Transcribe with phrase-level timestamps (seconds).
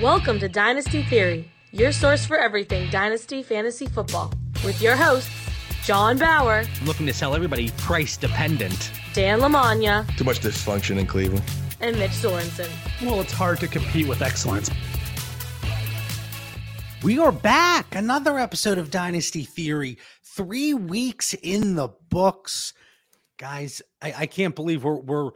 [0.00, 4.32] Welcome to Dynasty Theory, your source for everything Dynasty Fantasy Football,
[4.64, 5.30] with your hosts,
[5.84, 8.92] John Bauer, I'm looking to sell everybody price dependent.
[9.12, 11.44] Dan Lamagna, Too much dysfunction in Cleveland.
[11.82, 12.70] and Mitch Sorensen.
[13.02, 14.70] Well, it's hard to compete with excellence.
[17.02, 17.94] We are back.
[17.94, 19.98] Another episode of Dynasty Theory.
[20.22, 22.72] Three weeks in the books.
[23.38, 25.32] Guys, I, I can't believe we're we're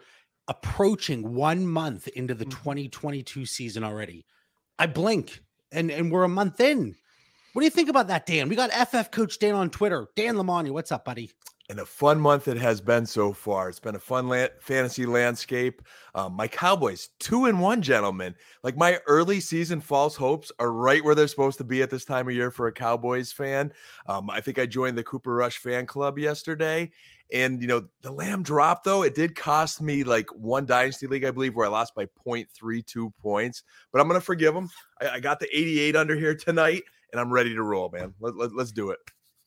[0.48, 2.50] approaching one month into the hmm.
[2.50, 4.24] 2022 season already.
[4.78, 5.40] I blink
[5.72, 6.94] and and we're a month in.
[7.52, 8.48] What do you think about that, Dan?
[8.48, 10.08] We got FF Coach Dan on Twitter.
[10.16, 11.30] Dan Lamagna, what's up, buddy?
[11.70, 13.70] And a fun month it has been so far.
[13.70, 15.80] It's been a fun la- fantasy landscape.
[16.14, 18.34] Um, my Cowboys, two and one, gentlemen.
[18.62, 22.04] Like my early season false hopes are right where they're supposed to be at this
[22.04, 23.72] time of year for a Cowboys fan.
[24.06, 26.90] Um, I think I joined the Cooper Rush fan club yesterday.
[27.32, 31.24] And, you know, the Lamb drop, though, it did cost me like one dynasty league,
[31.24, 33.62] I believe, where I lost by 0.32 points.
[33.92, 34.68] But I'm going to forgive him.
[35.00, 38.14] I, I got the 88 under here tonight, and I'm ready to roll, man.
[38.20, 38.98] Let, let, let's do it.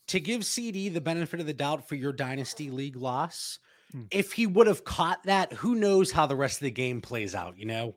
[0.08, 3.60] to give CeeDee the benefit of the doubt for your dynasty league loss,
[3.94, 4.02] Hmm.
[4.12, 7.34] if he would have caught that, who knows how the rest of the game plays
[7.34, 7.96] out, you know?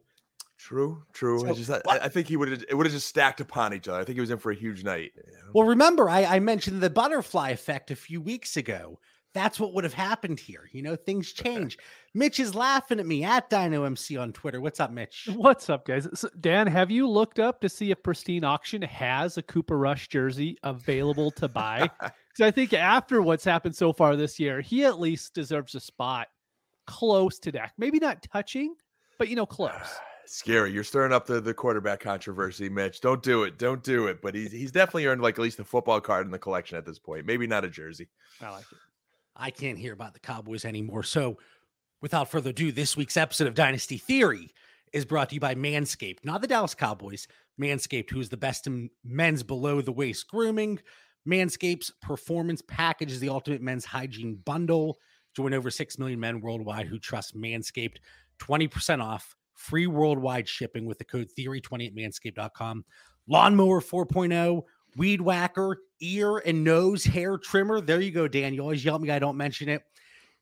[0.56, 1.48] True, true.
[1.48, 3.88] I just I, I think he would have it would have just stacked upon each
[3.88, 3.98] other.
[3.98, 5.10] I think he was in for a huge night.
[5.16, 5.22] you?
[5.54, 9.00] Well, remember, I, I mentioned the butterfly effect a few weeks ago.
[9.32, 10.68] That's what would have happened here.
[10.72, 11.78] You know, things change.
[12.14, 14.60] Mitch is laughing at me at Dyno MC on Twitter.
[14.60, 15.28] What's up, Mitch?
[15.34, 16.08] What's up, guys?
[16.14, 20.08] So, Dan, have you looked up to see if Pristine Auction has a Cooper Rush
[20.08, 21.88] jersey available to buy?
[22.30, 25.80] Because I think after what's happened so far this year, he at least deserves a
[25.80, 26.28] spot
[26.86, 27.72] close to Dak.
[27.76, 28.76] Maybe not touching,
[29.18, 29.72] but you know, close.
[30.26, 30.72] Scary.
[30.72, 33.00] You're stirring up the, the quarterback controversy, Mitch.
[33.00, 33.58] Don't do it.
[33.58, 34.22] Don't do it.
[34.22, 36.86] But he's he's definitely earned like at least a football card in the collection at
[36.86, 37.26] this point.
[37.26, 38.08] Maybe not a jersey.
[38.40, 38.78] I like it.
[39.40, 41.02] I can't hear about the Cowboys anymore.
[41.02, 41.38] So,
[42.02, 44.50] without further ado, this week's episode of Dynasty Theory
[44.92, 47.26] is brought to you by Manscaped, not the Dallas Cowboys.
[47.60, 50.78] Manscaped, who is the best in men's below the waist grooming.
[51.26, 54.98] Manscaped's performance package is the ultimate men's hygiene bundle.
[55.34, 57.96] Join over 6 million men worldwide who trust Manscaped.
[58.40, 62.84] 20% off, free worldwide shipping with the code Theory20 at manscaped.com.
[63.26, 64.62] Lawnmower 4.0,
[64.96, 67.80] weed whacker, ear and nose hair trimmer.
[67.80, 68.54] There you go, Dan.
[68.54, 69.82] You always yell at me, I don't mention it.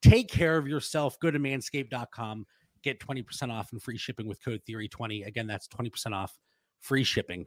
[0.03, 1.19] Take care of yourself.
[1.21, 2.47] Go to manscaped.com.
[2.83, 5.27] Get 20% off and free shipping with code Theory20.
[5.27, 6.39] Again, that's 20% off
[6.81, 7.47] free shipping,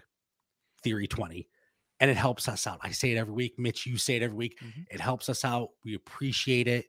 [0.86, 1.48] Theory20.
[2.02, 2.80] And it helps us out.
[2.82, 3.54] I say it every week.
[3.58, 4.60] Mitch, you say it every week.
[4.62, 4.86] Mhm.
[4.90, 5.70] It helps us out.
[5.86, 6.88] We appreciate it.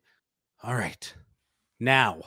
[0.63, 1.15] All right.
[1.79, 2.23] Now,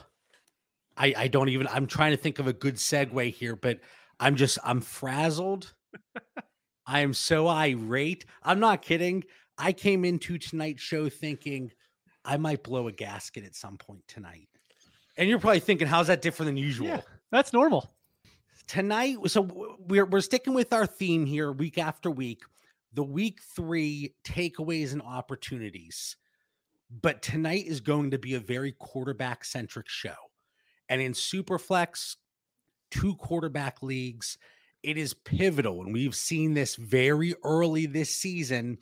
[0.95, 3.79] I, I don't even, I'm trying to think of a good segue here, but
[4.19, 5.73] I'm just, I'm frazzled.
[6.85, 8.25] I am so irate.
[8.43, 9.23] I'm not kidding.
[9.57, 11.71] I came into tonight's show thinking
[12.23, 14.47] I might blow a gasket at some point tonight.
[15.17, 16.87] And you're probably thinking, how's that different than usual?
[16.87, 17.01] Yeah,
[17.31, 17.89] that's normal.
[18.67, 22.41] Tonight, so we're we're sticking with our theme here week after week,
[22.93, 26.17] the week three takeaways and opportunities.
[27.01, 30.15] But tonight is going to be a very quarterback centric show.
[30.89, 32.15] And in Superflex,
[32.91, 34.37] two quarterback leagues,
[34.85, 35.81] it is pivotal.
[35.81, 38.77] And we've seen this very early this season.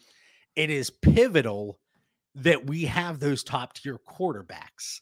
[0.56, 1.80] It is pivotal
[2.36, 5.00] that we have those top tier quarterbacks.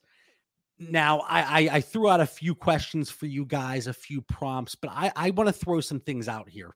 [0.78, 4.76] Now, I, I, I threw out a few questions for you guys, a few prompts,
[4.76, 6.76] but I, I want to throw some things out here.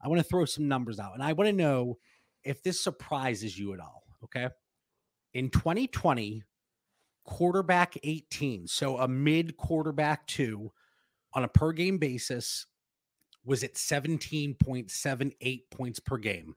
[0.00, 1.98] I want to throw some numbers out, and I want to know
[2.44, 4.04] if this surprises you at all.
[4.24, 4.48] Okay.
[5.34, 6.44] In 2020,
[7.24, 10.70] quarterback 18, so a mid quarterback two
[11.34, 12.66] on a per game basis,
[13.46, 16.54] was at 17.78 points per game.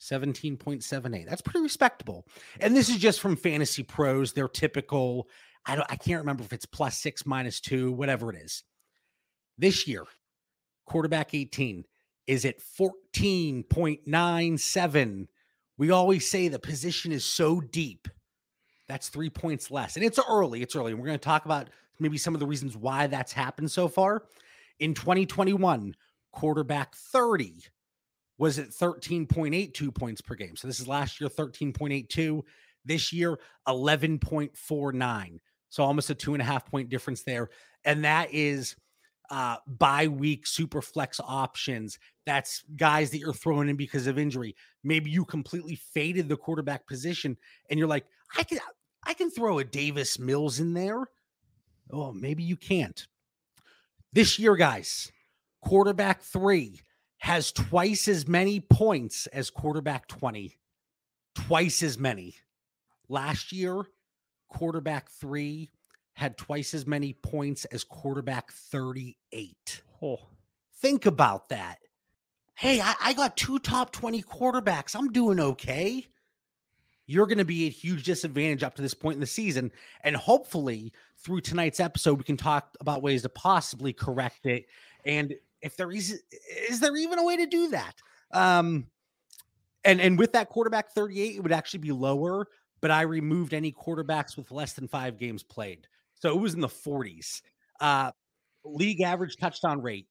[0.00, 1.28] 17.78.
[1.28, 2.26] That's pretty respectable.
[2.58, 5.28] And this is just from Fantasy Pros, their typical.
[5.66, 8.64] I don't I can't remember if it's plus six, minus two, whatever it is.
[9.58, 10.04] This year,
[10.86, 11.84] quarterback 18
[12.26, 15.26] is at 14.97.
[15.76, 18.08] We always say the position is so deep.
[18.88, 19.96] That's three points less.
[19.96, 20.62] And it's early.
[20.62, 20.90] It's early.
[20.92, 21.68] And we're going to talk about
[21.98, 24.24] maybe some of the reasons why that's happened so far.
[24.80, 25.94] In 2021,
[26.32, 27.56] quarterback 30
[28.38, 30.56] was at 13.82 points per game.
[30.56, 32.42] So this is last year, 13.82.
[32.86, 33.38] This year,
[33.68, 35.38] 11.49.
[35.68, 37.50] So almost a two and a half point difference there.
[37.84, 38.76] And that is
[39.30, 41.98] uh bye week super flex options.
[42.26, 44.56] That's guys that you're throwing in because of injury.
[44.82, 47.36] Maybe you completely faded the quarterback position
[47.68, 48.06] and you're like,
[48.36, 48.58] I can
[49.04, 51.06] I can throw a Davis Mills in there.
[51.92, 53.06] Oh, maybe you can't.
[54.12, 55.12] This year, guys,
[55.62, 56.80] quarterback three
[57.18, 60.58] has twice as many points as quarterback 20.
[61.36, 62.34] Twice as many.
[63.08, 63.84] Last year,
[64.48, 65.70] quarterback three
[66.14, 69.82] had twice as many points as quarterback 38.
[70.02, 70.18] Oh,
[70.80, 71.78] think about that.
[72.54, 74.96] Hey, I, I got two top 20 quarterbacks.
[74.96, 76.08] I'm doing okay.
[77.10, 79.72] You're going to be a huge disadvantage up to this point in the season.
[80.04, 84.66] And hopefully, through tonight's episode, we can talk about ways to possibly correct it.
[85.04, 86.22] And if there is,
[86.68, 87.94] is there even a way to do that?
[88.32, 88.86] Um,
[89.84, 92.46] and and with that quarterback 38, it would actually be lower,
[92.80, 95.88] but I removed any quarterbacks with less than five games played.
[96.14, 97.42] So it was in the 40s.
[97.80, 98.12] Uh,
[98.64, 100.06] league average touchdown rate.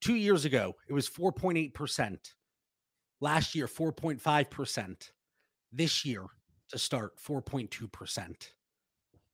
[0.00, 2.18] Two years ago, it was 4.8%.
[3.20, 5.10] Last year, 4.5%.
[5.74, 6.24] This year,
[6.70, 8.34] to start, 4.2%.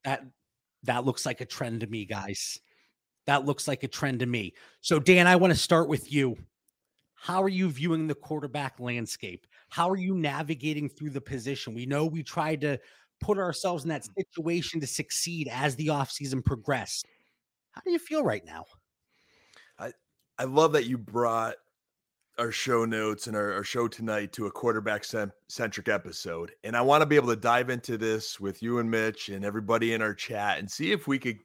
[0.04, 0.24] That
[0.82, 2.58] that looks like a trend to me, guys.
[3.26, 4.54] That looks like a trend to me.
[4.80, 6.36] So, Dan, I want to start with you.
[7.14, 9.46] How are you viewing the quarterback landscape?
[9.68, 11.74] How are you navigating through the position?
[11.74, 12.78] We know we tried to
[13.20, 14.14] put ourselves in that mm.
[14.16, 17.06] situation to succeed as the offseason progressed.
[17.72, 18.64] How do you feel right now?
[19.78, 19.92] I
[20.38, 21.56] I love that you brought
[22.40, 25.04] our show notes and our, our show tonight to a quarterback
[25.48, 26.50] centric episode.
[26.64, 29.44] And I want to be able to dive into this with you and Mitch and
[29.44, 31.38] everybody in our chat and see if we could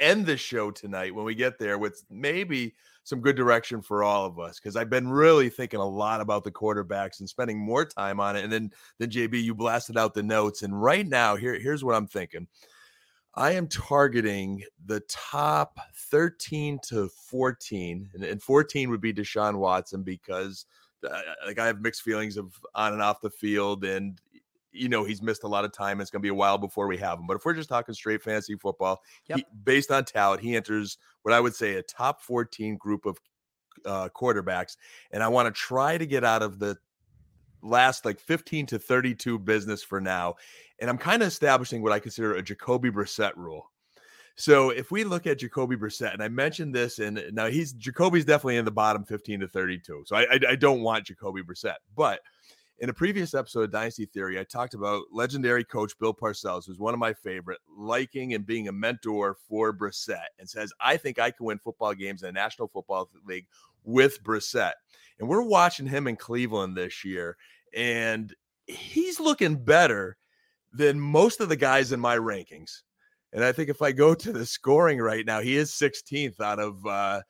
[0.00, 2.74] end the show tonight when we get there with maybe
[3.04, 6.44] some good direction for all of us because I've been really thinking a lot about
[6.44, 8.44] the quarterbacks and spending more time on it.
[8.44, 11.94] And then then JB, you blasted out the notes, and right now here here's what
[11.94, 12.48] I'm thinking.
[13.36, 15.78] I am targeting the top
[16.10, 20.66] 13 to 14, and, and 14 would be Deshaun Watson because
[21.08, 24.20] uh, like I have mixed feelings of on and off the field, and
[24.72, 26.00] you know he's missed a lot of time.
[26.00, 27.26] It's going to be a while before we have him.
[27.26, 29.38] But if we're just talking straight fantasy football, yep.
[29.38, 33.18] he, based on talent, he enters what I would say a top 14 group of
[33.84, 34.76] uh, quarterbacks.
[35.10, 36.76] And I want to try to get out of the
[37.64, 40.34] last like 15 to 32 business for now.
[40.80, 43.70] And I'm kind of establishing what I consider a Jacoby Brissett rule.
[44.36, 47.72] So if we look at Jacoby Brissett, and I mentioned this, and uh, now he's
[47.72, 50.04] Jacoby's definitely in the bottom 15 to 32.
[50.06, 52.20] So I, I, I don't want Jacoby Brissett, but–
[52.78, 56.78] in a previous episode of Dynasty Theory, I talked about legendary coach Bill Parcells, who's
[56.78, 61.18] one of my favorite, liking and being a mentor for Brissett, and says, I think
[61.18, 63.46] I can win football games in the National Football League
[63.84, 64.72] with Brissett.
[65.20, 67.36] And we're watching him in Cleveland this year,
[67.74, 68.34] and
[68.66, 70.16] he's looking better
[70.72, 72.82] than most of the guys in my rankings.
[73.32, 76.60] And I think if I go to the scoring right now, he is 16th out
[76.60, 77.20] of uh,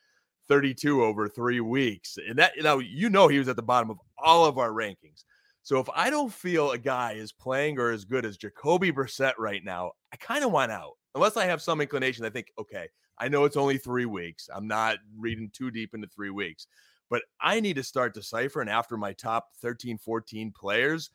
[0.48, 2.18] 32 over three weeks.
[2.28, 5.24] And that, know, you know, he was at the bottom of all of our rankings.
[5.62, 9.32] So if I don't feel a guy is playing or as good as Jacoby Brissett
[9.38, 10.92] right now, I kind of want out.
[11.14, 12.88] Unless I have some inclination, I think, okay,
[13.18, 14.48] I know it's only three weeks.
[14.54, 16.66] I'm not reading too deep into three weeks,
[17.10, 21.10] but I need to start deciphering after my top 13, 14 players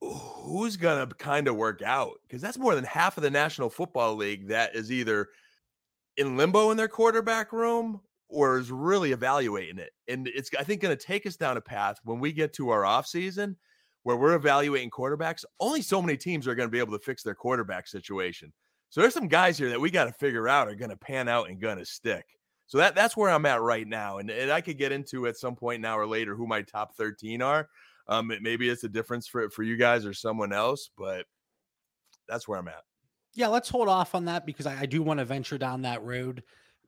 [0.00, 3.68] who's going to kind of work out because that's more than half of the National
[3.68, 5.28] Football League that is either
[6.16, 9.90] in limbo in their quarterback room or is really evaluating it.
[10.08, 12.70] And it's, I think, going to take us down a path when we get to
[12.70, 13.56] our off season
[14.02, 17.22] where we're evaluating quarterbacks, only so many teams are going to be able to fix
[17.22, 18.52] their quarterback situation.
[18.88, 21.28] So there's some guys here that we got to figure out are going to pan
[21.28, 22.24] out and going to stick.
[22.70, 25.36] So that that's where I'm at right now, and, and I could get into at
[25.36, 27.68] some point now or later who my top 13 are.
[28.06, 31.26] Um, it, maybe it's a difference for for you guys or someone else, but
[32.28, 32.84] that's where I'm at.
[33.34, 36.02] Yeah, let's hold off on that because I, I do want to venture down that
[36.02, 36.44] road.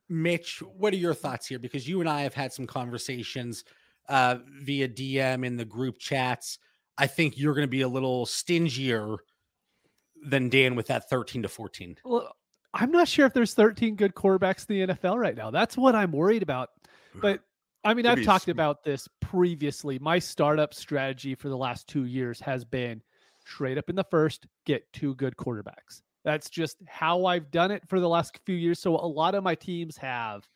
[0.09, 1.59] Mitch, what are your thoughts here?
[1.59, 3.65] Because you and I have had some conversations
[4.09, 6.59] uh, via DM in the group chats
[6.99, 9.17] I think you're going to be a little stingier
[10.25, 11.97] than Dan with that 13 to 14.
[12.05, 12.37] Well,
[12.75, 15.51] I'm not sure if there's 13 good quarterbacks in the NFL right now.
[15.51, 16.71] That's what I'm worried about.
[17.15, 17.41] But
[17.85, 19.99] I mean, I've talked about this previously.
[19.99, 23.03] My startup strategy for the last two years has been
[23.45, 26.01] trade up in the first, get two good quarterbacks.
[26.25, 28.79] That's just how I've done it for the last few years.
[28.79, 30.49] So a lot of my teams have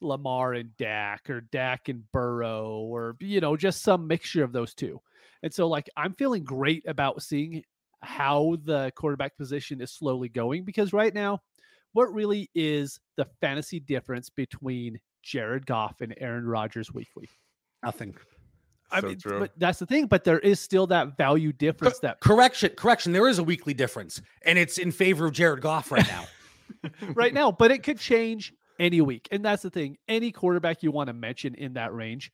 [0.00, 4.74] Lamar and Dak or Dak and Burrow or, you know, just some mixture of those
[4.74, 5.00] two.
[5.42, 7.64] And so, like, I'm feeling great about seeing
[8.00, 11.40] how the quarterback position is slowly going because right now,
[11.92, 17.28] what really is the fantasy difference between Jared Goff and Aaron Rodgers weekly?
[17.82, 18.14] Nothing.
[18.90, 19.40] I so mean, true.
[19.40, 20.06] but that's the thing.
[20.06, 21.98] But there is still that value difference.
[22.00, 23.12] that correction, correction.
[23.12, 26.24] There is a weekly difference, and it's in favor of Jared Goff right now.
[27.14, 29.96] right now, but it could change any week, and that's the thing.
[30.08, 32.32] Any quarterback you want to mention in that range,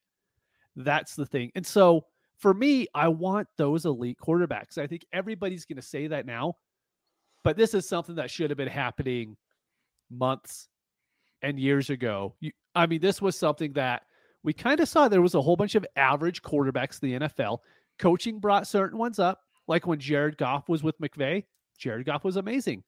[0.76, 1.50] that's the thing.
[1.54, 2.04] And so
[2.38, 4.78] for me, I want those elite quarterbacks.
[4.78, 6.54] I think everybody's going to say that now,
[7.42, 9.36] but this is something that should have been happening
[10.10, 10.68] months
[11.42, 12.34] and years ago.
[12.40, 14.02] You, I mean, this was something that
[14.42, 17.58] we kind of saw there was a whole bunch of average quarterbacks in the NFL.
[17.98, 21.44] Coaching brought certain ones up, like when Jared Goff was with McVay.
[21.78, 22.82] Jared Goff was amazing.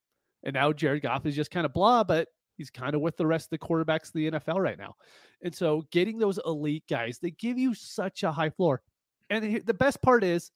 [0.45, 3.27] And now Jared Goff is just kind of blah, but He's kind of with the
[3.27, 4.97] rest of the quarterbacks in the NFL right now.
[5.43, 8.83] And so getting those elite guys, they give you such a high floor.
[9.29, 10.51] And the best part is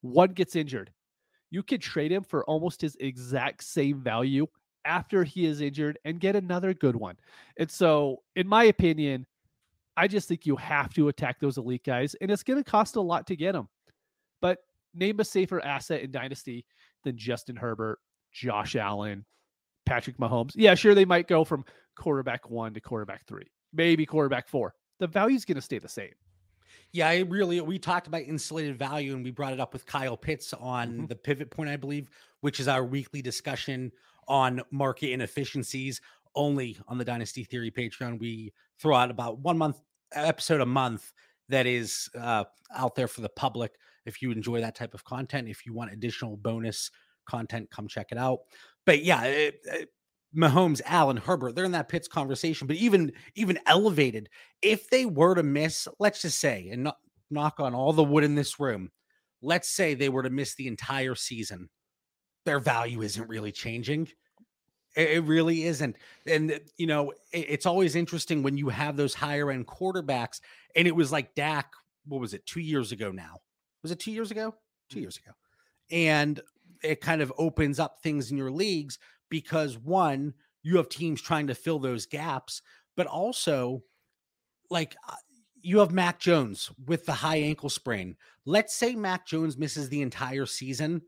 [0.00, 0.90] one gets injured.
[1.50, 4.46] You could trade him for almost his exact same value
[4.84, 7.16] after he is injured and get another good one.
[7.56, 9.26] And so, in my opinion,
[9.96, 12.96] I just think you have to attack those elite guys, and it's going to cost
[12.96, 13.68] a lot to get them.
[14.40, 14.58] But
[14.94, 16.64] name a safer asset in Dynasty
[17.04, 17.98] than Justin Herbert,
[18.32, 19.24] Josh Allen,
[19.84, 20.52] Patrick Mahomes.
[20.54, 24.74] Yeah, sure, they might go from quarterback one to quarterback three, maybe quarterback four.
[24.98, 26.12] The value is going to stay the same.
[26.92, 30.16] Yeah, I really we talked about insulated value and we brought it up with Kyle
[30.16, 31.06] Pitts on mm-hmm.
[31.06, 32.10] the pivot point, I believe,
[32.40, 33.92] which is our weekly discussion
[34.28, 36.00] on market inefficiencies.
[36.34, 39.80] Only on the Dynasty Theory Patreon, we throw out about one month
[40.14, 41.12] episode a month
[41.48, 43.72] that is uh, out there for the public.
[44.06, 46.90] If you enjoy that type of content, if you want additional bonus
[47.26, 48.40] content, come check it out.
[48.86, 49.88] But yeah, it, it,
[50.34, 54.28] Mahomes, Allen, Herbert, they're in that Pitts conversation, but even even elevated.
[54.62, 56.96] If they were to miss, let's just say, and not,
[57.30, 58.90] knock on all the wood in this room,
[59.42, 61.68] let's say they were to miss the entire season,
[62.44, 64.08] their value isn't really changing.
[64.96, 65.96] It, it really isn't.
[66.26, 70.40] And you know, it, it's always interesting when you have those higher end quarterbacks,
[70.76, 71.72] and it was like Dak.
[72.06, 72.44] What was it?
[72.46, 73.38] Two years ago now.
[73.82, 74.54] Was it two years ago?
[74.90, 75.02] Two mm.
[75.02, 75.32] years ago.
[75.90, 76.40] And
[76.82, 81.46] it kind of opens up things in your leagues because one, you have teams trying
[81.46, 82.62] to fill those gaps,
[82.96, 83.82] but also
[84.70, 85.14] like uh,
[85.60, 88.16] you have Mac Jones with the high ankle sprain.
[88.44, 91.02] Let's say Mac Jones misses the entire season.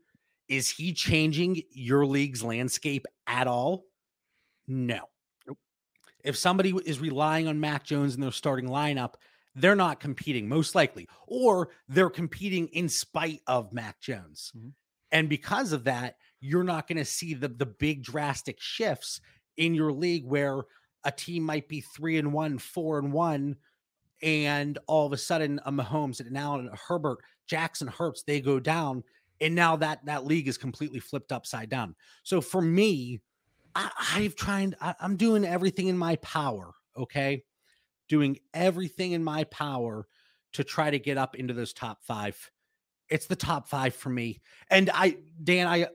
[0.47, 3.85] Is he changing your league's landscape at all?
[4.67, 5.01] No.
[5.47, 5.57] Nope.
[6.23, 9.13] If somebody is relying on Mac Jones in their starting lineup,
[9.55, 14.51] they're not competing, most likely, or they're competing in spite of Mac Jones.
[14.55, 14.69] Mm-hmm.
[15.11, 19.21] And because of that, you're not going to see the the big drastic shifts
[19.57, 20.63] in your league where
[21.05, 23.55] a team might be three and one, four and one,
[24.21, 28.59] and all of a sudden a Mahomes and now a Herbert, Jackson Hurts, they go
[28.59, 29.03] down,
[29.41, 31.95] and now that that league is completely flipped upside down.
[32.23, 33.21] So for me,
[33.75, 34.75] I, I've tried.
[34.81, 36.73] I, I'm doing everything in my power.
[36.97, 37.43] Okay,
[38.07, 40.07] doing everything in my power
[40.53, 42.51] to try to get up into those top five.
[43.09, 44.41] It's the top five for me.
[44.71, 45.87] And I, Dan, I,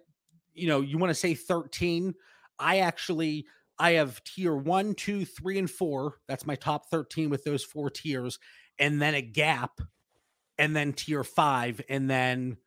[0.54, 2.14] you know, you want to say 13.
[2.58, 3.46] I actually,
[3.78, 6.18] I have tier one, two, three, and four.
[6.28, 8.38] That's my top 13 with those four tiers.
[8.78, 9.80] And then a gap,
[10.58, 12.58] and then tier five, and then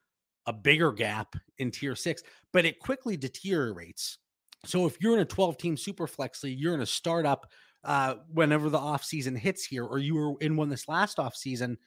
[0.46, 2.24] a bigger gap in tier six.
[2.52, 4.18] But it quickly deteriorates.
[4.66, 7.52] So if you're in a 12 team super flex league, you're in a startup
[7.84, 11.78] uh, whenever the offseason hits here, or you were in one this last offseason,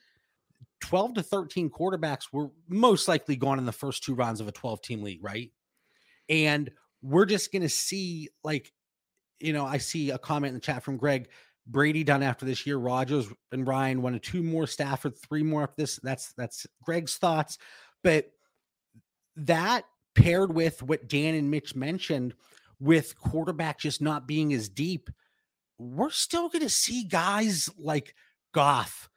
[0.81, 4.51] 12 to 13 quarterbacks were most likely gone in the first two rounds of a
[4.51, 5.51] 12 team league, right?
[6.29, 6.69] And
[7.01, 8.71] we're just going to see, like,
[9.39, 11.29] you know, I see a comment in the chat from Greg
[11.67, 12.77] Brady done after this year.
[12.77, 15.97] Rodgers and Ryan wanted two more, Stafford three more after this.
[15.97, 17.57] That's that's Greg's thoughts,
[18.03, 18.31] but
[19.37, 22.33] that paired with what Dan and Mitch mentioned,
[22.79, 25.09] with quarterback just not being as deep,
[25.79, 28.15] we're still going to see guys like
[28.53, 29.09] Goff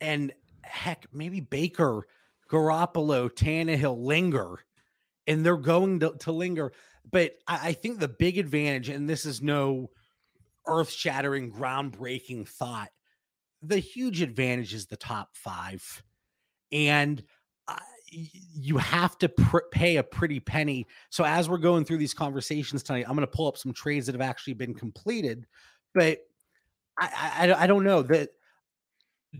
[0.00, 0.32] and
[0.62, 2.06] heck, maybe Baker,
[2.50, 4.58] Garoppolo, Tannehill linger,
[5.26, 6.72] and they're going to, to linger.
[7.10, 9.90] But I, I think the big advantage, and this is no
[10.66, 12.90] earth shattering, groundbreaking thought,
[13.62, 16.02] the huge advantage is the top five.
[16.72, 17.22] And
[18.54, 20.86] you have to pr- pay a pretty penny.
[21.10, 24.06] So as we're going through these conversations tonight, I'm going to pull up some trades
[24.06, 25.46] that have actually been completed,
[25.94, 26.18] but
[26.98, 28.30] I, I, I don't know that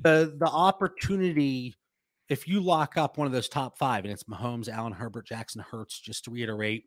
[0.03, 1.75] the the opportunity
[2.29, 5.63] if you lock up one of those top five and it's Mahomes, Allen, Herbert, Jackson,
[5.63, 5.99] Hurts.
[5.99, 6.85] just to reiterate,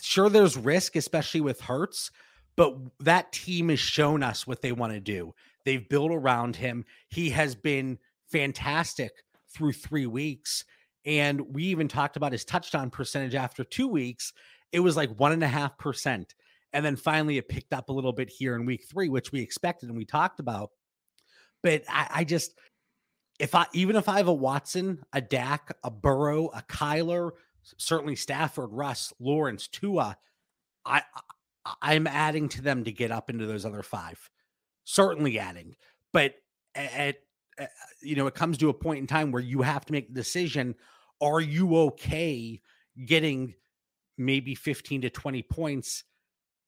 [0.00, 2.10] sure there's risk, especially with Hurts,
[2.56, 5.32] but that team has shown us what they want to do.
[5.64, 6.84] They've built around him.
[7.08, 9.12] He has been fantastic
[9.52, 10.64] through three weeks.
[11.04, 14.32] And we even talked about his touchdown percentage after two weeks.
[14.72, 16.34] It was like one and a half percent.
[16.72, 19.40] And then finally it picked up a little bit here in week three, which we
[19.40, 20.70] expected and we talked about.
[21.62, 22.54] But I, I just,
[23.38, 27.32] if I even if I have a Watson, a Dak, a Burrow, a Kyler,
[27.78, 30.16] certainly Stafford, Russ, Lawrence, Tua,
[30.84, 31.02] I
[31.82, 34.30] I'm adding to them to get up into those other five.
[34.84, 35.76] Certainly adding,
[36.12, 36.34] but
[36.74, 37.16] at
[38.02, 40.14] you know it comes to a point in time where you have to make the
[40.14, 40.74] decision:
[41.20, 42.60] Are you okay
[43.06, 43.54] getting
[44.18, 46.04] maybe 15 to 20 points?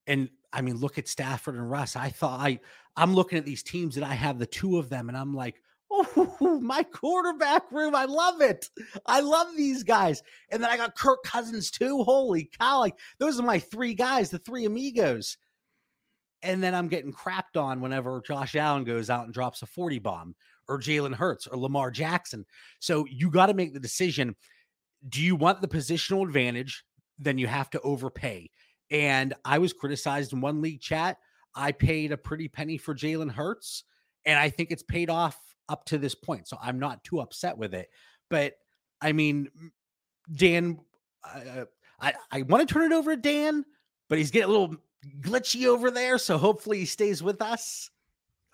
[0.06, 1.96] And I mean, look at Stafford and Russ.
[1.96, 2.60] I thought I
[2.96, 5.60] I'm looking at these teams that I have the two of them, and I'm like,
[5.92, 7.94] Ooh, my quarterback room.
[7.94, 8.68] I love it.
[9.06, 10.22] I love these guys.
[10.50, 12.02] And then I got Kirk Cousins too.
[12.02, 12.80] Holy cow.
[12.80, 15.36] Like those are my three guys, the three amigos.
[16.42, 20.00] And then I'm getting crapped on whenever Josh Allen goes out and drops a 40
[20.00, 20.34] bomb
[20.68, 22.44] or Jalen Hurts or Lamar Jackson.
[22.80, 24.36] So you got to make the decision.
[25.08, 26.84] Do you want the positional advantage?
[27.18, 28.50] Then you have to overpay.
[28.90, 31.18] And I was criticized in one league chat.
[31.54, 33.84] I paid a pretty penny for Jalen Hurts,
[34.24, 35.38] and I think it's paid off
[35.68, 36.48] up to this point.
[36.48, 37.88] So I'm not too upset with it.
[38.30, 38.54] But
[39.00, 39.48] I mean,
[40.34, 40.78] Dan,
[41.24, 41.64] uh,
[42.00, 43.64] I, I want to turn it over to Dan,
[44.08, 44.76] but he's getting a little
[45.20, 46.18] glitchy over there.
[46.18, 47.90] So hopefully he stays with us.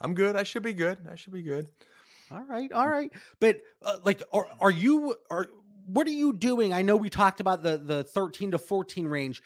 [0.01, 0.37] I'm good.
[0.37, 0.99] I should be good.
[1.11, 1.69] I should be good.
[2.31, 3.13] All right, all right.
[3.41, 5.47] But uh, like, are are you are
[5.87, 6.73] what are you doing?
[6.73, 9.43] I know we talked about the the 13 to 14 range,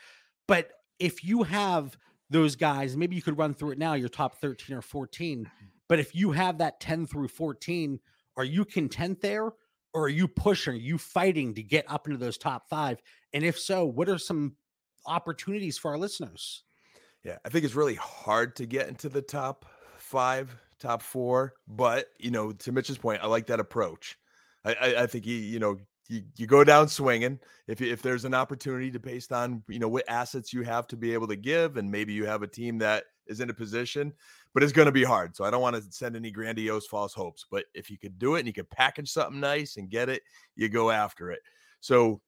[0.49, 1.97] but if you have
[2.31, 5.51] those guys, maybe you could run through it now, your top 13 or 14.
[5.89, 8.01] But if you have that 10 through 14,
[8.37, 9.53] are you content there?
[9.95, 10.73] Or are you pushing?
[10.73, 13.03] Are you fighting to get up into those top five?
[13.35, 14.57] And if so, what are some
[15.07, 16.65] opportunities for our listeners?
[17.25, 19.67] Yeah, I think it's really hard to get into the top
[19.99, 21.55] five, top four.
[21.67, 24.19] But you know, to Mitch's point, I like that approach.
[24.65, 28.25] I, I, I think you you know you, you go down swinging if if there's
[28.25, 31.37] an opportunity to based on you know what assets you have to be able to
[31.37, 34.13] give and maybe you have a team that is in a position
[34.53, 37.15] but it's going to be hard so i don't want to send any grandiose false
[37.15, 40.09] hopes but if you could do it and you could package something nice and get
[40.09, 40.23] it
[40.57, 41.41] you go after it
[41.81, 42.21] so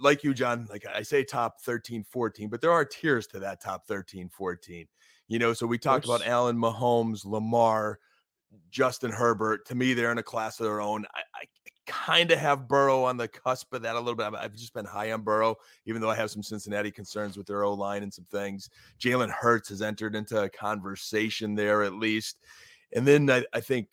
[0.00, 3.60] like you john like i say top 13 14 but there are tiers to that
[3.60, 4.86] top 13 14
[5.28, 7.98] you know so we talked about allen mahomes lamar
[8.70, 11.44] justin herbert to me they're in a class of their own I, I
[11.86, 14.34] kind of have Burrow on the cusp of that a little bit.
[14.34, 15.56] I've just been high on Burrow,
[15.86, 18.68] even though I have some Cincinnati concerns with their O line and some things.
[19.00, 22.40] Jalen Hurts has entered into a conversation there at least.
[22.94, 23.88] And then I, I think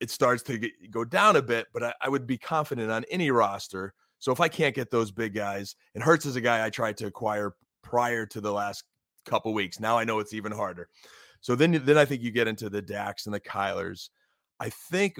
[0.00, 3.04] it starts to get, go down a bit, but I, I, would be confident on
[3.10, 3.94] any roster.
[4.18, 6.96] So if I can't get those big guys, and Hurts is a guy I tried
[6.98, 8.84] to acquire prior to the last
[9.28, 9.80] couple weeks.
[9.80, 10.88] Now I know it's even harder.
[11.40, 14.08] So then, then I think you get into the Dax and the Kylers.
[14.58, 15.16] I think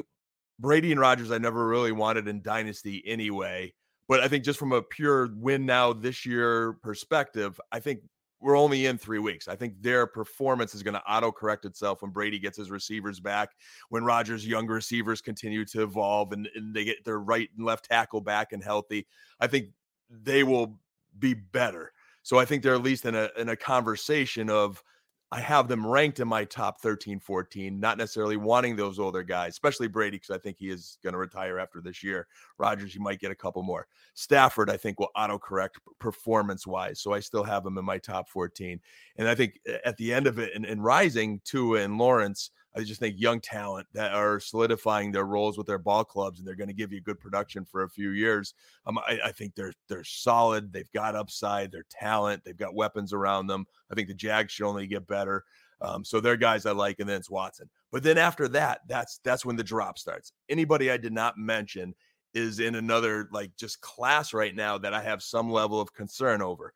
[0.59, 3.73] Brady and Rodgers, I never really wanted in Dynasty anyway.
[4.09, 8.01] But I think just from a pure win now this year perspective, I think
[8.41, 9.49] we're only in three weeks.
[9.49, 13.21] I think their performance is going to auto correct itself when Brady gets his receivers
[13.21, 13.51] back,
[13.91, 17.87] when Rodgers' young receivers continue to evolve and, and they get their right and left
[17.87, 19.07] tackle back and healthy.
[19.41, 19.67] I think
[20.09, 20.79] they will
[21.19, 21.93] be better.
[22.23, 24.83] So I think they're at least in a in a conversation of
[25.31, 29.51] I have them ranked in my top 13, 14, not necessarily wanting those older guys,
[29.51, 32.27] especially Brady, because I think he is going to retire after this year.
[32.57, 33.87] Rodgers, you might get a couple more.
[34.15, 37.01] Stafford, I think, will autocorrect performance wise.
[37.01, 38.81] So I still have him in my top 14.
[39.17, 43.01] And I think at the end of it, and, rising, Tua and Lawrence, I just
[43.01, 46.69] think young talent that are solidifying their roles with their ball clubs, and they're going
[46.69, 48.55] to give you good production for a few years.
[48.87, 50.73] Um, I, I, think they're they're solid.
[50.73, 51.73] They've got upside.
[51.73, 52.43] They're talent.
[52.45, 53.67] They've got weapons around them.
[53.91, 55.45] I think the Jags should only get better.
[55.81, 57.69] Um, so they're guys I like, and then it's Watson.
[57.91, 60.33] But then after that, that's that's when the drop starts.
[60.49, 61.95] Anybody I did not mention
[62.35, 66.43] is in another like just class right now that I have some level of concern
[66.43, 66.73] over.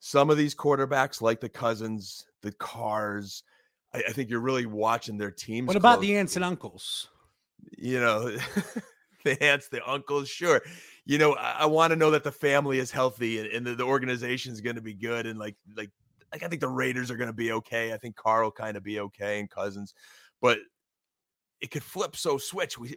[0.00, 3.42] Some of these quarterbacks, like the Cousins, the Carrs,
[3.94, 5.66] I, I think you're really watching their teams.
[5.66, 7.08] What about the aunts and uncles?
[7.78, 8.36] You know,
[9.24, 10.62] the aunts, the uncles, sure.
[11.04, 13.74] You know, I, I want to know that the family is healthy and, and the,
[13.74, 15.26] the organization is going to be good.
[15.26, 15.90] And like, like,
[16.32, 17.92] like I think the Raiders are going to be okay.
[17.92, 19.94] I think Carl kind of be okay and Cousins,
[20.40, 20.58] but
[21.60, 22.78] it could flip so switch.
[22.78, 22.96] We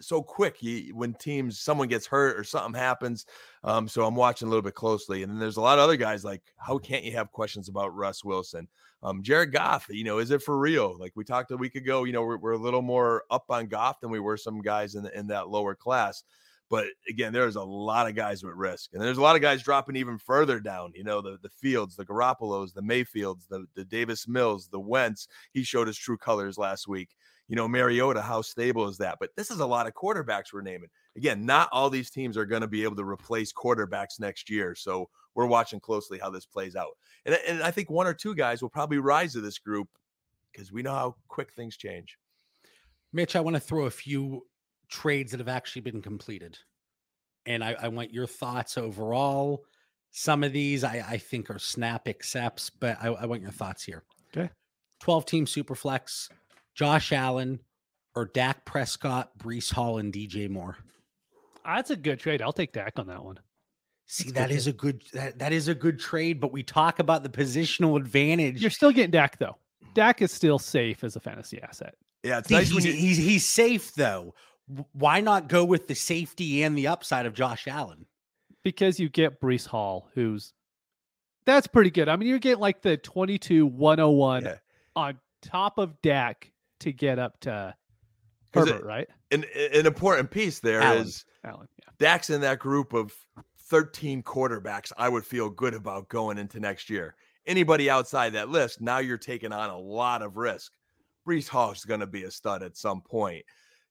[0.00, 3.26] so quick you, when teams someone gets hurt or something happens.
[3.64, 5.96] Um, so I'm watching a little bit closely, and then there's a lot of other
[5.96, 8.68] guys like how can't you have questions about Russ Wilson?
[9.02, 10.96] Um, Jared Goff, you know, is it for real?
[10.98, 13.66] Like we talked a week ago, you know, we're, we're a little more up on
[13.66, 16.22] Goff than we were some guys in the, in that lower class.
[16.70, 19.62] But again, there's a lot of guys with risk, and there's a lot of guys
[19.62, 20.92] dropping even further down.
[20.94, 25.28] You know, the the Fields, the Garoppolos, the Mayfields, the the Davis Mills, the Wentz.
[25.52, 27.10] He showed his true colors last week
[27.48, 29.18] you know, Mariota, how stable is that?
[29.20, 30.88] But this is a lot of quarterbacks we're naming.
[31.16, 34.74] Again, not all these teams are going to be able to replace quarterbacks next year.
[34.74, 36.96] So we're watching closely how this plays out.
[37.26, 39.88] And, and I think one or two guys will probably rise to this group
[40.50, 42.18] because we know how quick things change.
[43.12, 44.46] Mitch, I want to throw a few
[44.88, 46.58] trades that have actually been completed.
[47.46, 49.64] And I, I want your thoughts overall.
[50.10, 53.82] Some of these I, I think are snap accepts, but I, I want your thoughts
[53.82, 54.04] here.
[54.34, 54.50] Okay.
[55.00, 56.28] 12 team super flex.
[56.74, 57.60] Josh Allen
[58.14, 60.76] or Dak Prescott, Breece Hall, and DJ Moore?
[61.64, 62.42] Ah, that's a good trade.
[62.42, 63.38] I'll take Dak on that one.
[64.06, 66.98] See, That's that is a good that, that is a good trade, but we talk
[66.98, 68.60] about the positional advantage.
[68.60, 69.56] You're still getting Dak though.
[69.94, 71.94] Dak is still safe as a fantasy asset.
[72.22, 74.34] Yeah, it's See, nice he's, when you, he's he's safe though.
[74.92, 78.06] Why not go with the safety and the upside of Josh Allen?
[78.64, 80.52] because you get Breece Hall, who's
[81.46, 82.08] that's pretty good.
[82.08, 84.54] I mean, you're getting like the 22 101 Yeah.
[84.94, 86.51] on top of Dak
[86.82, 87.74] to get up to
[88.52, 89.08] 'Cause it- Herbert, right?
[89.30, 91.56] an, an important piece there is Allen.
[91.56, 91.68] Allen.
[91.78, 91.92] Yeah.
[91.98, 93.12] Dak's in that group of
[93.68, 97.14] 13 quarterbacks I would feel good about going into next year.
[97.46, 100.72] Anybody outside that list, now you're taking on a lot of risk.
[101.26, 103.44] Breece Hall is going to be a stud at some point.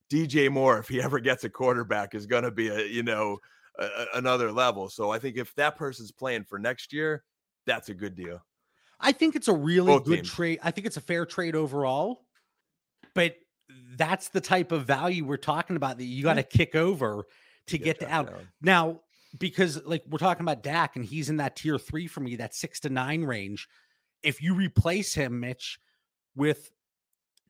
[0.09, 3.39] DJ Moore, if he ever gets a quarterback, is going to be a, you know,
[3.79, 4.89] a, a- another level.
[4.89, 7.23] So I think if that person's playing for next year,
[7.65, 8.45] that's a good deal.
[8.99, 10.29] I think it's a really Both good teams.
[10.29, 10.59] trade.
[10.61, 12.25] I think it's a fair trade overall,
[13.13, 13.35] but
[13.95, 16.57] that's the type of value we're talking about that you got to mm-hmm.
[16.57, 17.25] kick over
[17.67, 18.29] to Yeah, get to out.
[18.29, 18.47] Allen.
[18.61, 19.01] Now,
[19.37, 22.53] because like we're talking about Dak and he's in that tier three for me, that
[22.53, 23.67] six to nine range.
[24.23, 25.79] If you replace him, Mitch,
[26.35, 26.71] with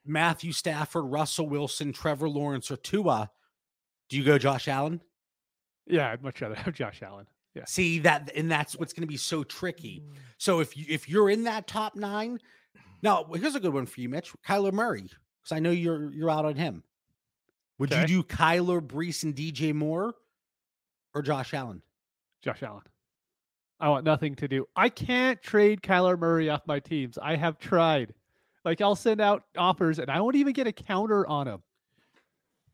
[0.05, 3.29] Matthew Stafford, Russell Wilson, Trevor Lawrence, or Tua,
[4.09, 5.01] do you go Josh Allen?
[5.87, 7.27] Yeah, I'd much rather have Josh Allen.
[7.55, 7.65] Yeah.
[7.65, 10.03] See that, and that's what's going to be so tricky.
[10.05, 10.15] Mm.
[10.37, 12.39] So if you if you're in that top nine,
[13.03, 14.31] now here's a good one for you, Mitch.
[14.47, 15.09] Kyler Murray,
[15.41, 16.83] because I know you're you're out on him.
[17.79, 18.01] Would Okay.
[18.01, 20.13] you do Kyler, Breece, and DJ Moore,
[21.15, 21.81] or Josh Allen?
[22.41, 22.83] Josh Allen.
[23.79, 24.67] I want nothing to do.
[24.75, 27.17] I can't trade Kyler Murray off my teams.
[27.17, 28.13] I have tried.
[28.63, 31.63] Like I'll send out offers and I won't even get a counter on him.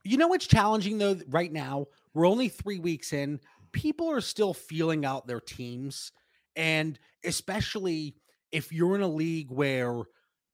[0.03, 1.17] You know what's challenging though?
[1.29, 3.39] Right now, we're only three weeks in.
[3.71, 6.11] People are still feeling out their teams,
[6.55, 8.15] and especially
[8.51, 10.01] if you're in a league where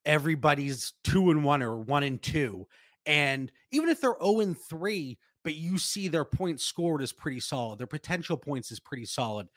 [0.05, 2.67] everybody's two and one or one and two,
[3.05, 7.39] and even if they're zero and three, but you see their points scored is pretty
[7.39, 9.47] solid, their potential points is pretty solid.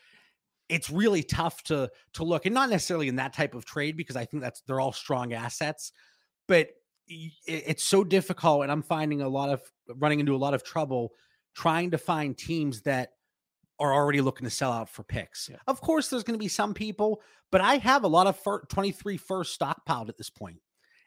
[0.68, 4.16] It's really tough to to look, and not necessarily in that type of trade because
[4.16, 5.92] I think that's they're all strong assets,
[6.48, 6.70] but
[7.09, 9.62] it- it's so difficult and i'm finding a lot of
[9.96, 11.12] running into a lot of trouble
[11.54, 13.12] trying to find teams that
[13.79, 15.57] are already looking to sell out for picks Yeah.
[15.67, 18.65] of course there's going to be some people but i have a lot of fir-
[18.67, 20.61] 23 first stockpiled at this point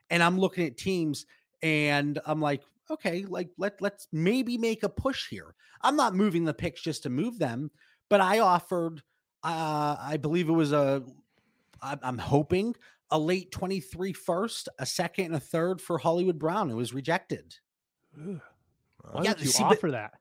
[0.10, 1.26] and i'm looking at teams
[1.64, 6.46] and i'm like okay like let, let's maybe make a push here i'm not moving
[6.46, 7.72] the picks just to move them
[8.10, 9.02] but i offered
[9.44, 11.04] uh i believe it was a
[11.82, 12.76] I'm hoping
[13.10, 16.70] a late 23 first, a second, and a third for Hollywood Brown.
[16.70, 17.56] It was rejected.
[18.14, 20.12] Why Yeah, would you see, offer that?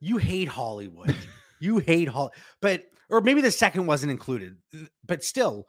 [0.00, 1.14] You hate Hollywood.
[1.60, 4.56] You hate Hol, but or maybe the second wasn't included,
[5.06, 5.66] but still,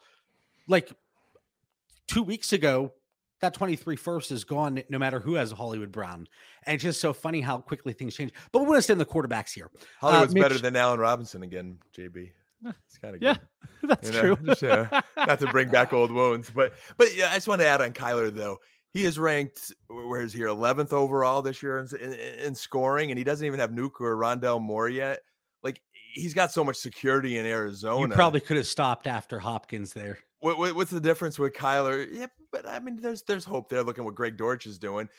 [0.68, 0.92] like
[2.08, 2.94] two weeks ago,
[3.42, 6.28] that 23 first is gone no matter who has a Hollywood Brown.
[6.64, 8.32] And it's just so funny how quickly things change.
[8.52, 9.70] But we want to stay in the quarterbacks here.
[10.00, 12.32] Hollywood's better Mitch- than Allen Robinson again, JB.
[12.66, 13.36] It's kind of Yeah,
[13.84, 14.46] that's You know, true.
[14.48, 17.68] just, uh, not to bring back old wounds, but but yeah, I just want to
[17.68, 18.58] add on Kyler though.
[18.92, 23.18] He is ranked where is he 11th overall this year in, in, in scoring, and
[23.18, 25.20] he doesn't even have Nuke or Rondale Moore yet.
[26.16, 28.08] Like he's got so much security in Arizona.
[28.08, 30.20] You probably could have stopped after Hopkins there.
[30.40, 32.08] What, what- what's the difference with Kyler?
[32.12, 33.84] Yeah, but I mean, there's there's hope there.
[33.84, 35.10] Looking what Greg Dortch is doing,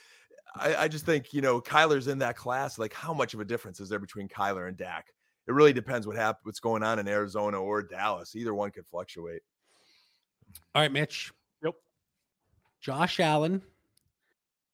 [0.54, 2.78] I, I just think you know Kyler's in that class.
[2.78, 5.06] Like, how much of a difference is there between Kyler and Dak?
[5.48, 8.34] It really depends what hap- what's going on in Arizona or Dallas.
[8.36, 9.42] Either one could fluctuate.
[10.74, 11.32] All right, Mitch.
[11.62, 11.74] Yep.
[12.80, 13.62] Josh Allen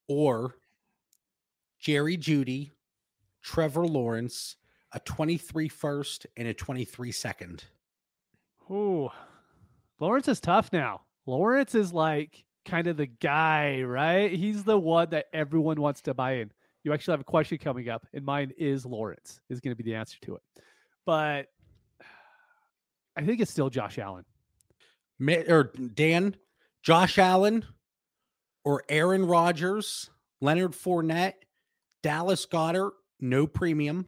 [0.08, 0.56] or
[1.78, 2.70] Jerry Jeudy,
[3.42, 4.56] Trevor Lawrence,
[4.92, 7.64] a 23 first and a 23 second.
[8.70, 9.10] Ooh,
[10.00, 11.02] Lawrence is tough now.
[11.26, 14.30] Lawrence is like kind of the guy, right?
[14.30, 16.52] He's the one that everyone wants to buy in.
[16.84, 19.88] You actually have a question coming up, and mine is Lawrence is going to be
[19.88, 20.42] the answer to it.
[21.06, 21.46] But
[23.16, 24.24] I think it's still Josh Allen.
[25.48, 26.34] Or Dan,
[26.82, 27.64] Josh Allen
[28.64, 31.34] or Aaron Rodgers, Leonard Fournette,
[32.02, 34.06] Dallas Goedert, no premium,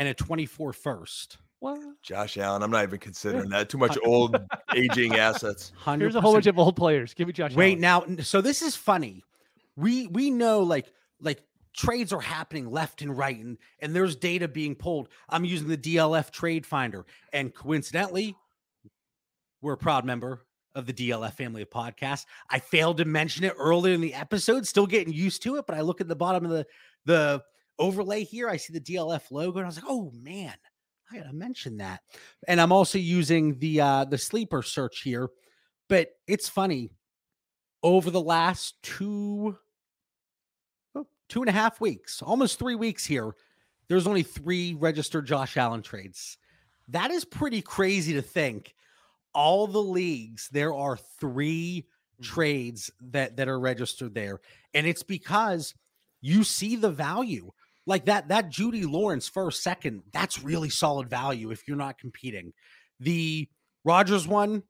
[0.00, 1.36] and a 24 first.
[1.58, 1.78] What?
[2.00, 3.68] Josh Allen, I'm not even considering that.
[3.68, 4.34] Too much old
[4.74, 5.72] aging assets.
[5.84, 5.98] 100%.
[5.98, 7.12] Here's a whole bunch of old players.
[7.12, 7.50] Give me Josh.
[7.50, 7.58] Allen.
[7.58, 8.16] Wait, Allen.
[8.16, 9.22] now so this is funny.
[9.76, 11.42] We we know like like
[11.76, 15.10] trades are happening left and right and and there's data being pulled.
[15.28, 18.34] I'm using the DLF trade finder and coincidentally
[19.60, 22.24] we're a proud member of the DLF family of podcasts.
[22.48, 25.76] I failed to mention it earlier in the episode, still getting used to it, but
[25.76, 26.66] I look at the bottom of the
[27.04, 27.42] the
[27.80, 30.54] overlay here, I see the DLF logo and I was like, "Oh man,
[31.10, 32.02] I got to mention that."
[32.46, 35.30] And I'm also using the uh the sleeper search here,
[35.88, 36.90] but it's funny
[37.82, 39.56] over the last two
[40.94, 43.34] oh, two and a half weeks, almost three weeks here,
[43.88, 46.38] there's only three registered Josh Allen trades.
[46.88, 48.74] That is pretty crazy to think.
[49.32, 51.86] All the leagues, there are three
[52.20, 54.40] trades that that are registered there,
[54.74, 55.74] and it's because
[56.20, 57.50] you see the value
[57.86, 58.28] like that.
[58.28, 62.52] That Jeudy Lawrence first, second, that's really solid value if you're not competing.
[62.98, 63.48] The
[63.84, 64.62] Rodgers one,